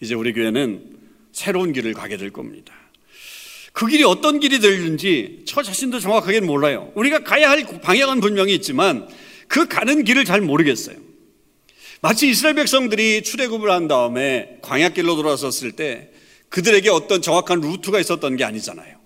이제 0.00 0.14
우리 0.14 0.32
교회는 0.32 0.98
새로운 1.32 1.72
길을 1.72 1.94
가게 1.94 2.16
될 2.16 2.30
겁니다. 2.30 2.74
그 3.72 3.86
길이 3.86 4.02
어떤 4.02 4.40
길이 4.40 4.58
될는지 4.58 5.42
저 5.46 5.62
자신도 5.62 6.00
정확하게 6.00 6.40
몰라요. 6.40 6.90
우리가 6.94 7.20
가야 7.20 7.50
할 7.50 7.64
방향은 7.64 8.20
분명히 8.20 8.54
있지만 8.54 9.08
그 9.46 9.68
가는 9.68 10.04
길을 10.04 10.24
잘 10.24 10.40
모르겠어요. 10.40 10.96
마치 12.02 12.28
이스라엘 12.28 12.54
백성들이 12.54 13.22
출애굽을 13.22 13.70
한 13.70 13.86
다음에 13.86 14.58
광야길로 14.62 15.16
돌아섰을 15.16 15.72
때 15.72 16.09
그들에게 16.50 16.90
어떤 16.90 17.22
정확한 17.22 17.60
루트가 17.60 17.98
있었던 18.00 18.36
게 18.36 18.44
아니잖아요. 18.44 18.98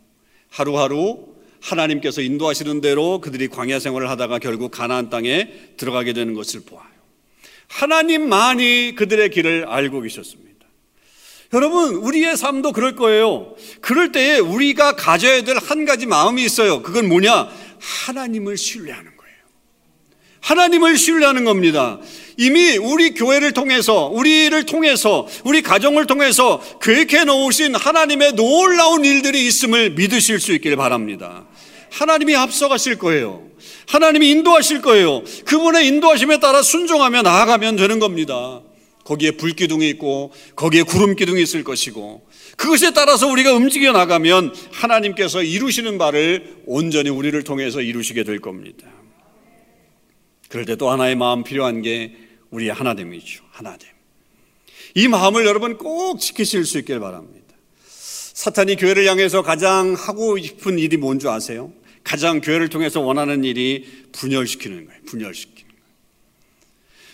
하루하루 0.51 1.27
하나님께서 1.61 2.21
인도하시는 2.21 2.81
대로 2.81 3.21
그들이 3.21 3.49
광야 3.49 3.79
생활을 3.79 4.11
하다가 4.11 4.39
결국 4.39 4.71
가나안 4.71 5.09
땅에 5.09 5.51
들어가게 5.77 6.13
되는 6.13 6.35
것을 6.35 6.61
보아요. 6.67 6.85
하나님만이 7.69 8.95
그들의 8.97 9.31
길을 9.31 9.67
알고 9.69 10.03
계셨습니다. 10.03 10.45
여러분, 11.53 11.95
우리의 11.95 12.37
삶도 12.37 12.73
그럴 12.73 12.97
거예요. 12.97 13.55
그럴 13.81 14.11
때에 14.13 14.39
우리가 14.39 14.97
가져야 14.97 15.43
될 15.43 15.57
한 15.57 15.85
가지 15.85 16.07
마음이 16.07 16.45
있어요. 16.45 16.83
그건 16.83 17.09
뭐냐? 17.09 17.49
하나님을 17.79 18.57
신뢰하는. 18.57 19.14
하나님을 20.45 20.99
신뢰하는 20.99 21.45
겁니다. 21.45 21.99
이미 22.37 22.77
우리 22.77 23.15
교회를 23.15 23.53
통해서, 23.53 24.09
우리를 24.09 24.67
통해서, 24.67 25.27
우리 25.43 25.63
가정을 25.63 26.07
통해서 26.07 26.61
계획해 26.83 27.25
놓으신 27.25 27.75
하나님의 27.75 28.35
놀라운 28.35 29.07
일들이 29.07 29.47
있음을 29.47 29.91
믿으실 29.91 30.41
수 30.41 30.53
있기를 30.53 30.77
바랍니다. 30.77 31.47
하나님이 31.91 32.37
앞서가실 32.37 32.99
거예요. 32.99 33.43
하나님이 33.89 34.31
인도하실 34.31 34.83
거예요. 34.83 35.23
그분의 35.47 35.87
인도하심에 35.87 36.41
따라 36.41 36.61
순종하며 36.61 37.23
나아가면 37.23 37.77
되는 37.77 37.99
겁니다. 37.99 38.61
거기에 39.05 39.33
불기둥이 39.33 39.89
있고, 39.91 40.33
거기에 40.57 40.83
구름기둥이 40.83 41.43
있을 41.43 41.65
것이고, 41.65 42.27
그것에 42.59 42.93
따라서 42.93 43.29
우리가 43.29 43.55
움직여 43.55 43.93
나가면 43.93 44.55
하나님께서 44.73 45.43
이루시는 45.43 45.97
바를 45.97 46.57
온전히 46.67 47.09
우리를 47.09 47.43
통해서 47.45 47.81
이루시게 47.81 48.25
될 48.25 48.41
겁니다. 48.41 48.94
그럴 50.55 50.67
때 50.67 50.77
또 50.77 50.89
하나의 50.89 51.17
마음 51.17 51.43
필요한 51.43 51.83
게 51.83 52.15
우리의 52.51 52.73
하나됨이죠. 52.73 53.43
하나됨. 53.51 53.89
이 54.95 55.09
마음을 55.09 55.45
여러분 55.47 55.77
꼭 55.77 56.21
지키실 56.21 56.65
수 56.65 56.79
있길 56.79 57.01
바랍니다. 57.01 57.57
사탄이 57.89 58.77
교회를 58.77 59.05
향해서 59.05 59.43
가장 59.43 59.95
하고 59.95 60.39
싶은 60.39 60.79
일이 60.79 60.97
뭔지 60.97 61.27
아세요? 61.27 61.73
가장 62.05 62.41
교회를 62.41 62.69
통해서 62.69 63.01
원하는 63.01 63.43
일이 63.43 63.85
분열시키는 64.13 64.87
거예요. 64.87 65.01
분열시키는 65.07 65.69
거예요. 65.69 65.85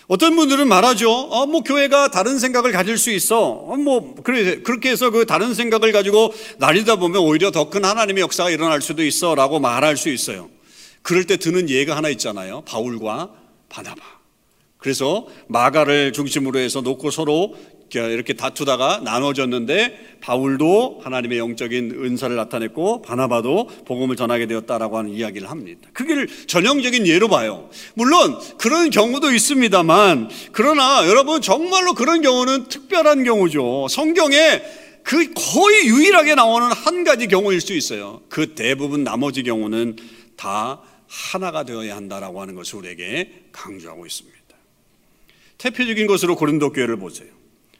어떤 0.05 0.35
분들은 0.35 0.67
말하죠. 0.67 1.11
어, 1.11 1.47
뭐 1.47 1.63
교회가 1.63 2.11
다른 2.11 2.37
생각을 2.37 2.71
가질 2.71 2.99
수 2.99 3.09
있어. 3.09 3.41
어, 3.41 3.75
뭐 3.75 4.13
그래 4.23 4.61
그렇게 4.61 4.91
해서 4.91 5.09
그 5.09 5.25
다른 5.25 5.55
생각을 5.55 5.91
가지고 5.91 6.31
날리다 6.59 6.97
보면 6.97 7.23
오히려 7.23 7.49
더 7.49 7.71
큰 7.71 7.85
하나님의 7.85 8.21
역사가 8.21 8.51
일어날 8.51 8.83
수도 8.83 9.03
있어라고 9.03 9.59
말할 9.59 9.97
수 9.97 10.09
있어요. 10.09 10.51
그럴 11.01 11.25
때 11.25 11.37
드는 11.37 11.69
예가 11.69 11.95
하나 11.95 12.09
있잖아요. 12.09 12.61
바울과 12.65 13.31
바나바. 13.69 14.01
그래서 14.77 15.27
마가를 15.47 16.11
중심으로 16.11 16.59
해서 16.59 16.81
놓고 16.81 17.11
서로 17.11 17.55
이렇게 17.93 18.33
다투다가 18.33 19.01
나눠졌는데 19.03 20.17
바울도 20.21 21.01
하나님의 21.03 21.39
영적인 21.39 21.91
은사를 21.91 22.33
나타냈고 22.35 23.01
바나바도 23.01 23.67
복음을 23.85 24.15
전하게 24.15 24.47
되었다라고 24.47 24.97
하는 24.97 25.11
이야기를 25.11 25.49
합니다. 25.49 25.89
그게 25.93 26.25
전형적인 26.47 27.05
예로 27.05 27.27
봐요. 27.27 27.69
물론 27.95 28.39
그런 28.57 28.89
경우도 28.89 29.33
있습니다만 29.33 30.29
그러나 30.53 31.05
여러분 31.07 31.41
정말로 31.41 31.93
그런 31.93 32.21
경우는 32.21 32.69
특별한 32.69 33.23
경우죠. 33.23 33.87
성경에 33.89 34.61
그 35.03 35.33
거의 35.33 35.87
유일하게 35.87 36.35
나오는 36.35 36.71
한 36.71 37.03
가지 37.03 37.27
경우일 37.27 37.59
수 37.59 37.73
있어요. 37.73 38.21
그 38.29 38.55
대부분 38.55 39.03
나머지 39.03 39.43
경우는 39.43 39.97
다 40.37 40.81
하나가 41.11 41.65
되어야 41.65 41.97
한다라고 41.97 42.41
하는 42.41 42.55
것을 42.55 42.77
우리에게 42.79 43.47
강조하고 43.51 44.05
있습니다. 44.05 44.39
대표적인 45.57 46.07
것으로 46.07 46.37
고린도 46.37 46.71
교회를 46.71 46.95
보세요. 46.95 47.27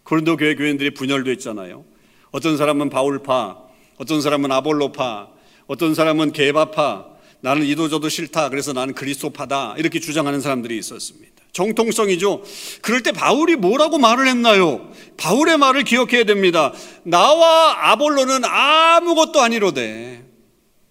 고린도 0.03 0.35
교회 0.35 0.55
교인들이 0.55 0.93
분열도 0.93 1.31
있잖아요. 1.33 1.85
어떤 2.31 2.57
사람은 2.57 2.89
바울파, 2.89 3.57
어떤 3.97 4.21
사람은 4.21 4.51
아볼로파, 4.51 5.29
어떤 5.67 5.95
사람은 5.95 6.33
게바파, 6.33 7.05
나는 7.39 7.65
이도저도 7.65 8.09
싫다. 8.09 8.49
그래서 8.49 8.73
나는 8.73 8.93
그리스도파다. 8.93 9.75
이렇게 9.77 9.99
주장하는 9.99 10.41
사람들이 10.41 10.77
있었습니다. 10.77 11.31
정통성이죠. 11.53 12.43
그럴 12.81 13.01
때 13.01 13.11
바울이 13.13 13.55
뭐라고 13.55 13.97
말을 13.97 14.27
했나요? 14.27 14.91
바울의 15.17 15.57
말을 15.57 15.83
기억해야 15.83 16.25
됩니다. 16.25 16.73
나와 17.03 17.91
아볼로는 17.91 18.43
아무것도 18.45 19.41
아니로되 19.41 20.30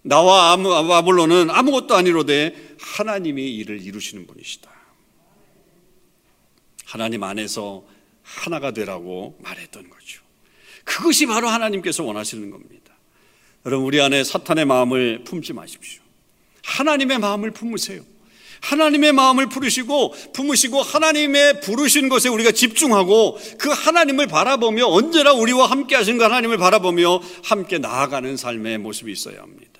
나와 0.03 0.51
아볼로는 0.51 1.49
아무것도 1.49 1.95
아니로되 1.95 2.75
하나님이 2.79 3.55
이를 3.55 3.81
이루시는 3.81 4.27
분이시다. 4.27 4.71
하나님 6.85 7.23
안에서 7.23 7.83
하나가 8.23 8.71
되라고 8.71 9.37
말했던 9.41 9.89
거죠. 9.89 10.21
그것이 10.83 11.25
바로 11.25 11.47
하나님께서 11.47 12.03
원하시는 12.03 12.49
겁니다. 12.49 12.93
여러분, 13.65 13.85
우리 13.85 14.01
안에 14.01 14.23
사탄의 14.23 14.65
마음을 14.65 15.23
품지 15.23 15.53
마십시오. 15.53 16.01
하나님의 16.63 17.19
마음을 17.19 17.51
품으세요. 17.51 18.01
하나님의 18.61 19.13
마음을 19.13 19.49
부르시고 19.49 20.13
품으시고 20.33 20.81
하나님의 20.81 21.61
부르신 21.61 22.09
것에 22.09 22.29
우리가 22.29 22.51
집중하고 22.51 23.39
그 23.57 23.69
하나님을 23.69 24.27
바라보며 24.27 24.85
언제나 24.85 25.33
우리와 25.33 25.65
함께 25.65 25.95
하신 25.95 26.17
그 26.17 26.23
하나님을 26.23 26.57
바라보며 26.57 27.21
함께 27.43 27.79
나아가는 27.79 28.37
삶의 28.37 28.77
모습이 28.79 29.11
있어야 29.11 29.41
합니다. 29.41 29.70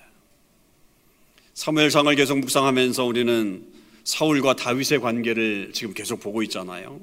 사무엘상을 1.62 2.12
계속 2.16 2.40
묵상하면서 2.40 3.04
우리는 3.04 3.62
사울과 4.02 4.56
다윗의 4.56 5.00
관계를 5.00 5.70
지금 5.72 5.94
계속 5.94 6.18
보고 6.18 6.42
있잖아요. 6.42 7.00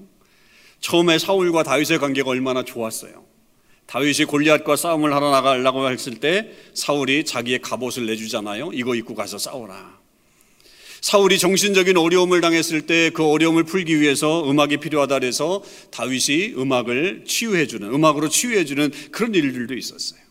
처음에 0.81 1.17
사울과 1.17 1.63
다윗의 1.63 1.97
관계가 1.99 2.29
얼마나 2.29 2.65
좋았어요. 2.65 3.23
다윗이 3.85 4.25
골리앗과 4.25 4.75
싸움을 4.75 5.13
하러 5.13 5.31
나가려고 5.31 5.89
했을 5.89 6.15
때 6.15 6.51
사울이 6.73 7.23
자기의 7.23 7.59
갑옷을 7.59 8.05
내주잖아요. 8.07 8.71
이거 8.73 8.95
입고 8.95 9.15
가서 9.15 9.37
싸워라. 9.37 9.97
사울이 10.99 11.39
정신적인 11.39 11.95
어려움을 11.95 12.41
당했을 12.41 12.81
때 12.81 13.11
그 13.11 13.23
어려움을 13.25 13.63
풀기 13.63 14.01
위해서 14.01 14.43
음악이 14.51 14.75
필요하다 14.81 15.19
그래서 15.19 15.63
다윗이 15.91 16.55
음악을 16.57 17.23
치유해주는, 17.25 17.93
음악으로 17.93 18.27
치유해주는 18.27 18.91
그런 19.13 19.33
일들도 19.33 19.73
있었어요. 19.73 20.28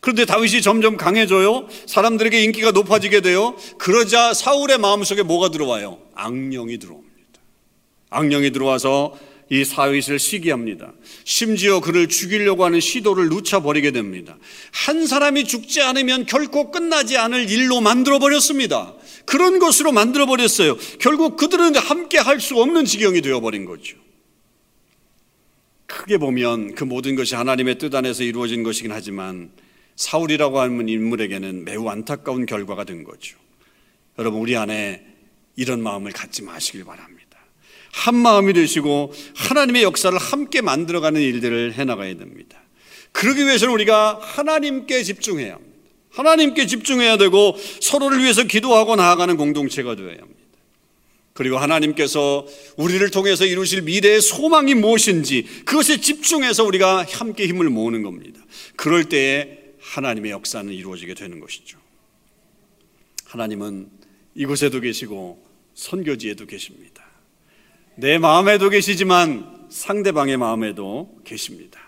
그런데 0.00 0.24
다윗이 0.24 0.62
점점 0.62 0.96
강해져요. 0.96 1.68
사람들에게 1.86 2.42
인기가 2.42 2.70
높아지게 2.70 3.20
돼요. 3.20 3.56
그러자 3.78 4.34
사울의 4.34 4.78
마음속에 4.78 5.22
뭐가 5.22 5.50
들어와요? 5.50 5.98
악령이 6.14 6.78
들어옵니다. 6.78 7.08
악령이 8.10 8.52
들어와서 8.52 9.18
이 9.50 9.64
사윗을 9.64 10.18
시기합니다. 10.18 10.92
심지어 11.24 11.80
그를 11.80 12.06
죽이려고 12.08 12.64
하는 12.66 12.80
시도를 12.80 13.28
누차버리게 13.30 13.92
됩니다. 13.92 14.36
한 14.72 15.06
사람이 15.06 15.44
죽지 15.44 15.80
않으면 15.80 16.26
결코 16.26 16.70
끝나지 16.70 17.16
않을 17.16 17.50
일로 17.50 17.80
만들어버렸습니다. 17.80 18.94
그런 19.24 19.58
것으로 19.58 19.92
만들어버렸어요. 19.92 20.76
결국 21.00 21.36
그들은 21.36 21.76
함께 21.76 22.18
할 22.18 22.40
수 22.40 22.60
없는 22.60 22.84
지경이 22.84 23.20
되어버린 23.22 23.64
거죠. 23.64 23.96
크게 25.86 26.18
보면 26.18 26.74
그 26.74 26.84
모든 26.84 27.16
것이 27.16 27.34
하나님의 27.34 27.78
뜻 27.78 27.94
안에서 27.94 28.22
이루어진 28.22 28.62
것이긴 28.62 28.92
하지만 28.92 29.50
사울이라고 29.98 30.60
하는 30.60 30.88
인물에게는 30.88 31.64
매우 31.64 31.88
안타까운 31.88 32.46
결과가 32.46 32.84
된 32.84 33.02
거죠. 33.02 33.36
여러분, 34.16 34.40
우리 34.40 34.56
안에 34.56 35.04
이런 35.56 35.82
마음을 35.82 36.12
갖지 36.12 36.42
마시길 36.42 36.84
바랍니다. 36.84 37.36
한 37.90 38.14
마음이 38.14 38.52
되시고 38.52 39.12
하나님의 39.34 39.82
역사를 39.82 40.16
함께 40.16 40.60
만들어가는 40.60 41.20
일들을 41.20 41.74
해나가야 41.74 42.16
됩니다. 42.16 42.62
그러기 43.10 43.44
위해서는 43.44 43.74
우리가 43.74 44.20
하나님께 44.22 45.02
집중해야 45.02 45.54
합니다. 45.54 45.78
하나님께 46.10 46.66
집중해야 46.66 47.16
되고 47.16 47.56
서로를 47.80 48.22
위해서 48.22 48.44
기도하고 48.44 48.94
나아가는 48.94 49.36
공동체가 49.36 49.96
되어야 49.96 50.12
합니다. 50.12 50.38
그리고 51.32 51.58
하나님께서 51.58 52.46
우리를 52.76 53.10
통해서 53.10 53.44
이루실 53.44 53.82
미래의 53.82 54.20
소망이 54.20 54.74
무엇인지 54.74 55.44
그것에 55.64 56.00
집중해서 56.00 56.64
우리가 56.64 57.04
함께 57.10 57.48
힘을 57.48 57.68
모으는 57.68 58.04
겁니다. 58.04 58.40
그럴 58.76 59.08
때에 59.08 59.67
하나님의 59.88 60.30
역사는 60.32 60.72
이루어지게 60.72 61.14
되는 61.14 61.40
것이죠. 61.40 61.78
하나님은 63.24 63.88
이곳에도 64.34 64.80
계시고 64.80 65.42
선교지에도 65.74 66.46
계십니다. 66.46 67.04
내 67.96 68.18
마음에도 68.18 68.68
계시지만 68.68 69.66
상대방의 69.70 70.36
마음에도 70.36 71.18
계십니다. 71.24 71.80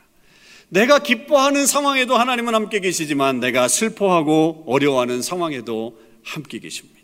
내가 0.69 1.01
기뻐하는 1.01 1.67
상황에도 1.67 2.17
하나님은 2.17 2.55
함께 2.55 2.81
계시지만 2.81 3.41
내가 3.41 3.69
슬퍼하고 3.69 4.65
어려워하는 4.67 5.21
상황에도 5.23 6.01
함께 6.23 6.59
계십니다. 6.59 7.01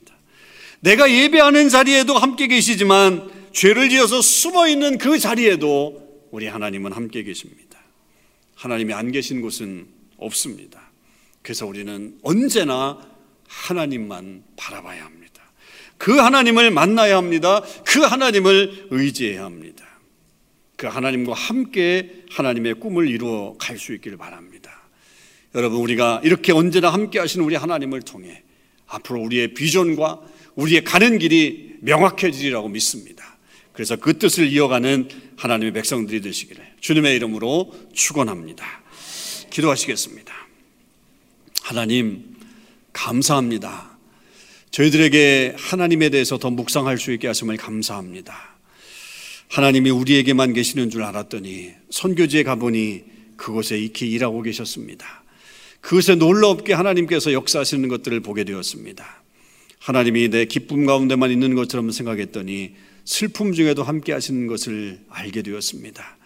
내가 0.81 1.11
예배하는 1.11 1.69
자리에도 1.69 2.17
함께 2.17 2.47
계시지만 2.47 3.31
죄를 3.53 3.89
지어서 3.89 4.21
숨어 4.23 4.69
있는 4.69 4.99
그 4.99 5.19
자리에도 5.19 6.27
우리 6.31 6.47
하나님은 6.47 6.93
함께 6.93 7.23
계십니다. 7.23 7.81
하나님이 8.55 8.93
안 8.93 9.11
계신 9.11 9.41
곳은 9.41 9.96
없습니다. 10.17 10.81
그래서 11.43 11.67
우리는 11.67 12.19
언제나 12.23 12.99
하나님만 13.49 14.43
바라봐야 14.57 15.05
합니다. 15.05 15.43
그 15.99 16.17
하나님을 16.17 16.71
만나야 16.71 17.17
합니다. 17.17 17.63
그 17.85 18.01
하나님을 18.01 18.89
의지해야 18.91 19.45
합니다. 19.45 19.87
그 20.77 20.87
하나님과 20.87 21.33
함께 21.33 22.25
하나님의 22.31 22.75
꿈을 22.75 23.09
이루어 23.09 23.57
갈 23.59 23.79
수 23.79 23.95
있기를 23.95 24.19
바랍니다. 24.19 24.83
여러분, 25.55 25.81
우리가 25.81 26.21
이렇게 26.23 26.53
언제나 26.53 26.93
함께 26.93 27.19
하시는 27.19 27.45
우리 27.45 27.55
하나님을 27.55 28.03
통해 28.03 28.43
앞으로 28.87 29.23
우리의 29.23 29.55
비전과 29.55 30.21
우리의 30.55 30.85
가는 30.85 31.19
길이 31.19 31.77
명확해지리라고 31.81 32.69
믿습니다. 32.69 33.39
그래서 33.73 33.97
그 33.97 34.19
뜻을 34.19 34.49
이어가는 34.49 35.09
하나님의 35.37 35.73
백성들이 35.73 36.21
되시기를 36.21 36.65
주님의 36.81 37.17
이름으로 37.17 37.73
축원합니다. 37.93 38.83
기도하시겠습니다. 39.51 40.35
하나님 41.63 42.37
감사합니다. 42.93 43.99
저희들에게 44.71 45.55
하나님에 45.59 46.11
대해서 46.11 46.39
더 46.39 46.51
묵상할 46.51 46.99
수 46.99 47.13
있게 47.13 47.27
하심을 47.27 47.57
감사합니다. 47.57 48.57
하나님이 49.49 49.91
우리에게만 49.91 50.53
계시는 50.53 50.91
줄 50.91 51.03
알았더니 51.03 51.71
선교지에 51.91 52.43
가보니 52.43 53.05
그곳에 53.37 53.79
익히 53.79 54.11
일하고 54.11 54.43
계셨습니다. 54.43 55.25
그것에 55.81 56.17
놀라웁게 56.17 56.73
하나님께서 56.73 57.33
역사하시는 57.33 57.89
것들을 57.89 58.21
보게 58.21 58.45
되었습니다. 58.45 59.23
하나님이 59.79 60.31
내 60.31 60.47
기쁨 60.47 60.85
가운데만 60.85 61.31
있는 61.31 61.55
것처럼 61.55 61.91
생각했더니 61.91 62.73
슬픔 63.05 63.53
중에도 63.53 63.85
함께 63.85 64.13
하시는 64.13 64.47
것을 64.49 64.99
알게 65.09 65.43
되었습니다. 65.43 66.17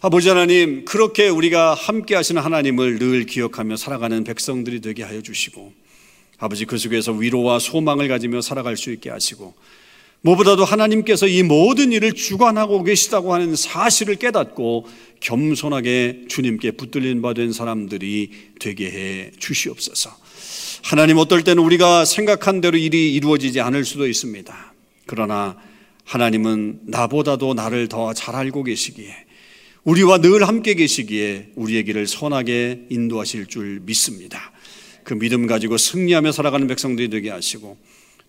아버지 0.00 0.28
하나님, 0.28 0.84
그렇게 0.84 1.28
우리가 1.28 1.74
함께 1.74 2.14
하시는 2.14 2.40
하나님을 2.40 3.00
늘 3.00 3.26
기억하며 3.26 3.76
살아가는 3.76 4.22
백성들이 4.22 4.80
되게 4.80 5.02
하여 5.02 5.20
주시고, 5.22 5.72
아버지 6.38 6.66
그 6.66 6.78
속에서 6.78 7.10
위로와 7.12 7.58
소망을 7.58 8.06
가지며 8.06 8.40
살아갈 8.40 8.76
수 8.76 8.92
있게 8.92 9.10
하시고, 9.10 9.54
무엇보다도 10.20 10.64
하나님께서 10.64 11.26
이 11.26 11.42
모든 11.42 11.90
일을 11.90 12.12
주관하고 12.12 12.84
계시다고 12.84 13.34
하는 13.34 13.56
사실을 13.56 14.16
깨닫고 14.16 14.86
겸손하게 15.20 16.26
주님께 16.28 16.72
붙들린 16.72 17.20
바 17.22 17.34
된 17.34 17.52
사람들이 17.52 18.30
되게 18.60 18.90
해 18.90 19.30
주시옵소서. 19.38 20.10
하나님 20.82 21.18
어떨 21.18 21.42
때는 21.42 21.62
우리가 21.62 22.04
생각한 22.04 22.60
대로 22.60 22.78
일이 22.78 23.14
이루어지지 23.14 23.60
않을 23.60 23.84
수도 23.84 24.06
있습니다. 24.08 24.74
그러나 25.06 25.56
하나님은 26.04 26.80
나보다도 26.86 27.54
나를 27.54 27.88
더 27.88 28.12
잘 28.12 28.34
알고 28.34 28.64
계시기에 28.64 29.27
우리와 29.88 30.18
늘 30.18 30.46
함께 30.46 30.74
계시기에 30.74 31.52
우리의 31.54 31.84
길을 31.84 32.06
선하게 32.06 32.88
인도하실 32.90 33.46
줄 33.46 33.80
믿습니다. 33.86 34.52
그 35.02 35.18
믿음 35.18 35.46
가지고 35.46 35.78
승리하며 35.78 36.30
살아가는 36.32 36.66
백성들이 36.66 37.08
되게 37.08 37.30
하시고 37.30 37.78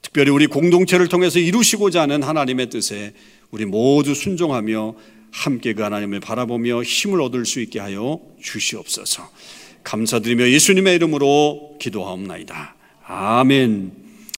특별히 0.02 0.32
우리 0.32 0.48
공동체를 0.48 1.10
통해서 1.10 1.38
이루시고자 1.38 2.04
하는 2.04 2.24
하나님의 2.24 2.70
뜻에 2.70 3.12
우리 3.52 3.66
모두 3.66 4.16
순종하며 4.16 4.96
함께 5.32 5.74
그 5.74 5.84
하나님을 5.84 6.22
바라보며 6.22 6.82
힘을 6.82 7.20
얻을 7.20 7.46
수 7.46 7.60
있게 7.60 7.80
하여 7.80 8.22
주시옵소서. 8.42 9.30
감사드리며 9.84 10.48
예수님의 10.52 10.96
이름으로 10.96 11.76
기도하옵나이다. 11.82 12.76
아멘. 13.04 14.09